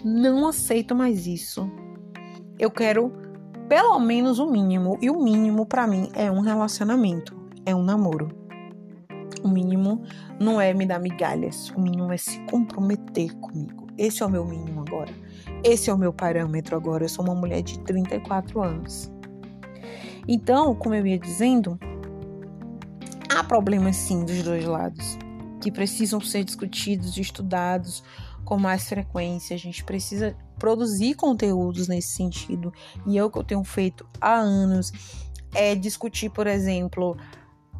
Não 0.03 0.47
aceito 0.47 0.95
mais 0.95 1.25
isso. 1.25 1.69
Eu 2.59 2.71
quero 2.71 3.11
pelo 3.67 3.99
menos 3.99 4.39
o 4.39 4.49
mínimo, 4.49 4.97
e 5.01 5.09
o 5.09 5.21
mínimo 5.21 5.65
para 5.65 5.85
mim 5.85 6.09
é 6.13 6.31
um 6.31 6.39
relacionamento, 6.39 7.35
é 7.65 7.75
um 7.75 7.83
namoro. 7.83 8.29
O 9.43 9.49
mínimo 9.49 10.03
não 10.39 10.59
é 10.59 10.73
me 10.73 10.85
dar 10.85 10.99
migalhas, 10.99 11.69
o 11.71 11.81
mínimo 11.81 12.11
é 12.11 12.17
se 12.17 12.39
comprometer 12.45 13.33
comigo. 13.35 13.86
Esse 13.97 14.23
é 14.23 14.25
o 14.25 14.29
meu 14.29 14.45
mínimo 14.45 14.81
agora. 14.81 15.13
Esse 15.63 15.89
é 15.89 15.93
o 15.93 15.97
meu 15.97 16.13
parâmetro 16.13 16.75
agora. 16.75 17.03
Eu 17.03 17.09
sou 17.09 17.25
uma 17.25 17.35
mulher 17.35 17.61
de 17.61 17.79
34 17.79 18.61
anos. 18.61 19.11
Então, 20.27 20.75
como 20.75 20.93
eu 20.93 21.07
ia 21.07 21.17
dizendo, 21.17 21.79
Há 23.37 23.43
problemas 23.43 23.95
sim 23.95 24.25
dos 24.25 24.41
dois 24.41 24.65
lados, 24.65 25.15
que 25.61 25.71
precisam 25.71 26.19
ser 26.19 26.43
discutidos 26.43 27.17
e 27.17 27.21
estudados 27.21 28.03
com 28.43 28.57
mais 28.57 28.89
frequência. 28.89 29.55
A 29.55 29.59
gente 29.59 29.83
precisa 29.83 30.35
produzir 30.57 31.13
conteúdos 31.13 31.87
nesse 31.87 32.07
sentido. 32.07 32.73
E 33.05 33.15
é 33.15 33.23
o 33.23 33.29
que 33.29 33.37
eu 33.37 33.43
tenho 33.43 33.63
feito 33.63 34.07
há 34.19 34.33
anos 34.33 34.91
é 35.53 35.75
discutir, 35.75 36.31
por 36.31 36.47
exemplo, 36.47 37.15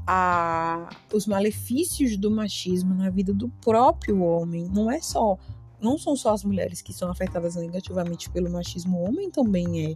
a, 0.06 0.89
os 1.12 1.25
malefícios 1.25 2.17
do 2.17 2.30
machismo 2.30 2.93
na 2.93 3.10
vida 3.10 3.34
do 3.34 3.49
próprio 3.49 4.21
homem. 4.21 4.69
Não 4.71 4.91
é 4.91 5.01
só, 5.01 5.39
não 5.81 5.97
são 5.97 6.15
só 6.15 6.33
as 6.33 6.43
mulheres 6.43 6.81
que 6.81 6.93
são 6.93 7.09
afetadas 7.09 7.55
negativamente 7.55 8.29
pelo 8.29 8.49
machismo, 8.49 8.97
o 8.97 9.03
homem 9.03 9.29
também 9.29 9.91
é. 9.91 9.95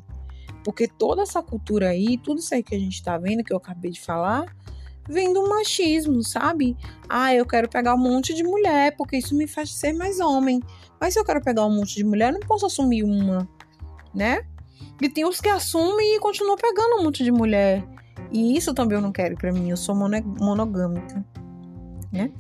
Porque 0.64 0.88
toda 0.88 1.24
essa 1.24 1.42
cultura 1.42 1.90
aí, 1.90 2.18
tudo 2.18 2.40
isso 2.40 2.54
aí 2.54 2.62
que 2.62 2.76
a 2.76 2.80
gente 2.80 3.02
tá 3.04 3.18
vendo, 3.18 3.44
que 3.44 3.52
eu 3.52 3.58
acabei 3.58 3.92
de 3.92 4.00
falar, 4.00 4.46
vem 5.10 5.34
do 5.34 5.48
machismo, 5.50 6.24
sabe? 6.24 6.78
Ah, 7.10 7.34
eu 7.34 7.46
quero 7.46 7.68
pegar 7.68 7.96
um 7.96 7.98
monte 7.98 8.34
de 8.34 8.44
mulher, 8.44 8.96
porque 8.96 9.18
isso 9.18 9.36
me 9.36 9.48
faz 9.48 9.74
ser 9.74 9.94
mais 9.94 10.20
homem. 10.20 10.62
Mas 11.00 11.14
se 11.14 11.20
eu 11.20 11.26
quero 11.26 11.42
pegar 11.42 11.66
um 11.66 11.76
monte 11.76 11.96
de 11.96 12.04
mulher, 12.04 12.32
eu 12.32 12.40
não 12.40 12.48
posso 12.48 12.66
assumir 12.66 13.04
uma, 13.04 13.48
né? 14.14 14.46
E 15.02 15.10
tem 15.10 15.26
os 15.26 15.42
que 15.42 15.50
assumem 15.50 16.16
e 16.16 16.20
continuam 16.20 16.56
pegando 16.56 17.00
um 17.00 17.04
monte 17.04 17.24
de 17.24 17.32
mulher. 17.32 17.84
E 18.32 18.56
isso 18.56 18.74
também 18.74 18.96
eu 18.96 19.02
não 19.02 19.12
quero 19.12 19.36
para 19.36 19.52
mim, 19.52 19.70
eu 19.70 19.78
sou 19.78 19.96
monogâmica, 19.96 21.26
né? 22.12 22.32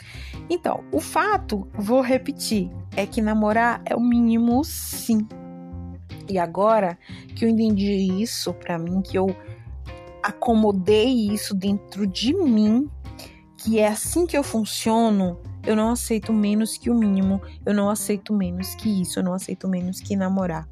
Então, 0.49 0.83
o 0.91 0.99
fato, 0.99 1.67
vou 1.73 2.01
repetir, 2.01 2.69
é 2.95 3.05
que 3.05 3.21
namorar 3.21 3.81
é 3.85 3.95
o 3.95 4.01
mínimo 4.01 4.63
sim. 4.63 5.27
E 6.29 6.37
agora 6.37 6.97
que 7.35 7.45
eu 7.45 7.49
entendi 7.49 8.21
isso 8.21 8.53
para 8.53 8.77
mim, 8.77 9.01
que 9.01 9.17
eu 9.17 9.35
acomodei 10.21 11.31
isso 11.31 11.53
dentro 11.53 12.05
de 12.05 12.33
mim, 12.33 12.89
que 13.57 13.79
é 13.79 13.87
assim 13.87 14.25
que 14.25 14.37
eu 14.37 14.43
funciono, 14.43 15.39
eu 15.63 15.75
não 15.75 15.89
aceito 15.89 16.33
menos 16.33 16.77
que 16.77 16.89
o 16.89 16.95
mínimo, 16.95 17.41
eu 17.65 17.73
não 17.73 17.89
aceito 17.89 18.33
menos 18.33 18.75
que 18.75 19.01
isso, 19.01 19.19
eu 19.19 19.23
não 19.23 19.33
aceito 19.33 19.67
menos 19.67 19.99
que 19.99 20.15
namorar. 20.15 20.67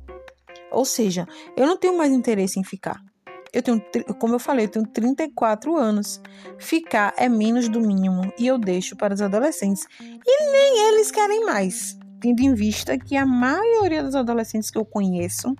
Ou 0.72 0.86
seja, 0.86 1.28
eu 1.56 1.66
não 1.66 1.78
tenho 1.78 1.98
mais 1.98 2.12
interesse 2.12 2.60
em 2.60 2.64
ficar. 2.64 3.04
Eu 3.52 3.64
tenho, 3.64 3.82
como 4.20 4.36
eu 4.36 4.40
falei, 4.40 4.66
eu 4.66 4.70
tenho 4.70 4.86
34 4.86 5.76
anos. 5.76 6.22
Ficar 6.58 7.14
é 7.18 7.28
menos 7.28 7.68
do 7.68 7.82
mínimo 7.82 8.32
e 8.38 8.46
eu 8.48 8.58
deixo 8.58 8.96
para 8.96 9.14
os 9.14 9.22
adolescentes. 9.22 9.88
E 10.00 10.52
nem 10.52 10.90
eles 10.90 11.12
querem 11.12 11.46
mais 11.46 11.98
tendo 12.20 12.42
em 12.42 12.54
vista 12.54 12.98
que 12.98 13.16
a 13.16 13.26
maioria 13.26 14.04
dos 14.04 14.16
adolescentes 14.16 14.70
que 14.70 14.78
eu 14.78 14.86
conheço, 14.86 15.56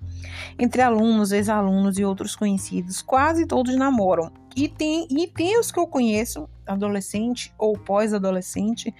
entre 0.58 0.82
alunos, 0.82 1.32
ex-alunos 1.32 1.98
e 1.98 2.04
outros 2.04 2.36
conhecidos, 2.36 3.00
quase 3.00 3.46
todos 3.46 3.74
namoram. 3.76 4.30
E 4.54 4.68
tem, 4.68 5.06
e 5.10 5.26
tem 5.26 5.58
os 5.58 5.72
que 5.72 5.78
eu 5.78 5.86
conheço, 5.86 6.48
adolescente 6.66 7.52
ou 7.58 7.78
pós-adolescente, 7.78 8.94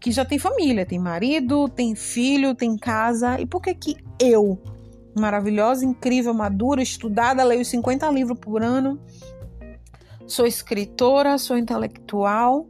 que 0.00 0.10
já 0.10 0.24
tem 0.24 0.38
família, 0.38 0.84
tem 0.84 0.98
marido, 0.98 1.68
tem 1.68 1.94
filho, 1.94 2.54
tem 2.54 2.76
casa. 2.76 3.40
E 3.40 3.46
por 3.46 3.62
que 3.62 3.74
que 3.74 3.96
eu, 4.20 4.60
maravilhosa, 5.16 5.84
incrível, 5.84 6.34
madura, 6.34 6.82
estudada, 6.82 7.44
leio 7.44 7.64
50 7.64 8.10
livros 8.10 8.38
por 8.38 8.62
ano, 8.62 9.00
sou 10.26 10.46
escritora, 10.46 11.38
sou 11.38 11.56
intelectual, 11.56 12.66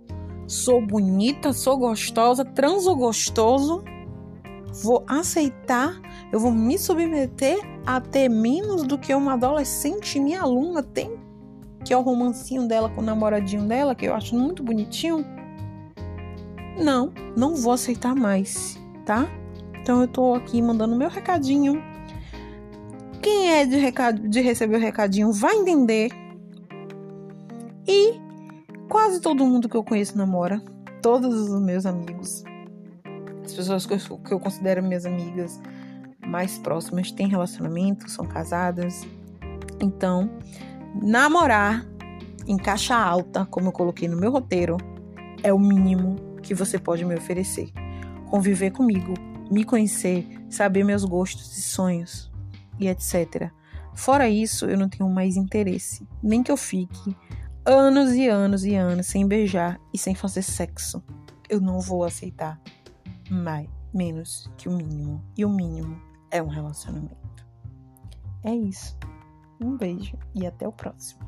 sou 0.47 0.85
bonita, 0.85 1.53
sou 1.53 1.79
gostosa, 1.79 2.45
transo 2.45 2.95
gostoso, 2.95 3.83
vou 4.83 5.05
aceitar, 5.07 6.01
eu 6.33 6.39
vou 6.39 6.51
me 6.51 6.79
submeter 6.79 7.59
a 7.87 8.01
ter 8.01 8.29
menos 8.29 8.83
do 8.83 8.99
que 8.99 9.15
uma 9.15 9.35
adolescente, 9.35 10.19
minha 10.19 10.43
aluna 10.43 10.83
tem, 10.83 11.17
que 11.85 11.93
é 11.93 11.97
o 11.97 12.03
romancinho 12.03 12.67
dela 12.67 12.89
com 12.89 13.01
o 13.01 13.05
namoradinho 13.05 13.67
dela, 13.67 13.95
que 13.95 14.07
eu 14.07 14.15
acho 14.15 14.35
muito 14.35 14.63
bonitinho. 14.63 15.25
Não, 16.83 17.13
não 17.37 17.55
vou 17.55 17.73
aceitar 17.73 18.15
mais, 18.15 18.79
tá? 19.05 19.29
Então 19.81 20.01
eu 20.01 20.09
tô 20.09 20.35
aqui 20.35 20.61
mandando 20.63 20.97
meu 20.97 21.09
recadinho. 21.09 21.81
Quem 23.25 23.51
é 23.53 23.65
de, 23.65 23.77
recado, 23.77 24.29
de 24.29 24.43
receber 24.43 24.77
o 24.77 24.81
recadinho 24.81 25.33
vai 25.33 25.57
entender. 25.57 26.11
E 27.89 28.21
quase 28.87 29.19
todo 29.19 29.47
mundo 29.47 29.67
que 29.67 29.75
eu 29.75 29.83
conheço 29.83 30.19
namora. 30.19 30.63
Todos 31.01 31.35
os 31.35 31.63
meus 31.63 31.87
amigos 31.87 32.45
as 33.43 33.55
pessoas 33.55 33.87
que 33.87 33.95
eu, 33.95 34.19
que 34.19 34.33
eu 34.33 34.41
considero 34.41 34.83
minhas 34.83 35.07
amigas 35.07 35.59
mais 36.27 36.59
próximas 36.59 37.11
têm 37.11 37.29
relacionamento, 37.29 38.11
são 38.11 38.27
casadas. 38.27 39.07
Então, 39.81 40.31
namorar 41.03 41.83
em 42.47 42.59
caixa 42.59 42.95
alta, 42.95 43.47
como 43.47 43.69
eu 43.69 43.73
coloquei 43.73 44.07
no 44.07 44.19
meu 44.19 44.31
roteiro, 44.31 44.77
é 45.43 45.51
o 45.51 45.59
mínimo 45.59 46.17
que 46.43 46.55
você 46.55 46.79
pode 46.79 47.07
me 47.07 47.15
oferecer. 47.15 47.71
Conviver 48.27 48.71
comigo, 48.71 49.15
me 49.51 49.65
conhecer, 49.65 50.27
saber 50.51 50.85
meus 50.85 51.05
gostos 51.05 51.57
e 51.57 51.63
sonhos 51.63 52.34
e 52.79 52.89
etc. 52.89 53.51
Fora 53.95 54.29
isso, 54.29 54.67
eu 54.67 54.77
não 54.77 54.89
tenho 54.89 55.09
mais 55.09 55.37
interesse, 55.37 56.07
nem 56.23 56.43
que 56.43 56.51
eu 56.51 56.57
fique 56.57 57.17
anos 57.65 58.13
e 58.13 58.29
anos 58.29 58.65
e 58.65 58.75
anos 58.75 59.07
sem 59.07 59.27
beijar 59.27 59.81
e 59.93 59.99
sem 59.99 60.15
fazer 60.15 60.43
sexo. 60.43 61.03
Eu 61.49 61.61
não 61.61 61.81
vou 61.81 62.05
aceitar 62.05 62.61
mais, 63.31 63.69
menos 63.93 64.51
que 64.57 64.69
o 64.69 64.73
mínimo. 64.73 65.25
E 65.37 65.45
o 65.45 65.49
mínimo 65.49 66.01
é 66.31 66.43
um 66.43 66.49
relacionamento. 66.49 67.47
É 68.43 68.55
isso. 68.55 68.99
Um 69.61 69.77
beijo 69.77 70.19
e 70.35 70.47
até 70.47 70.67
o 70.67 70.73
próximo. 70.73 71.21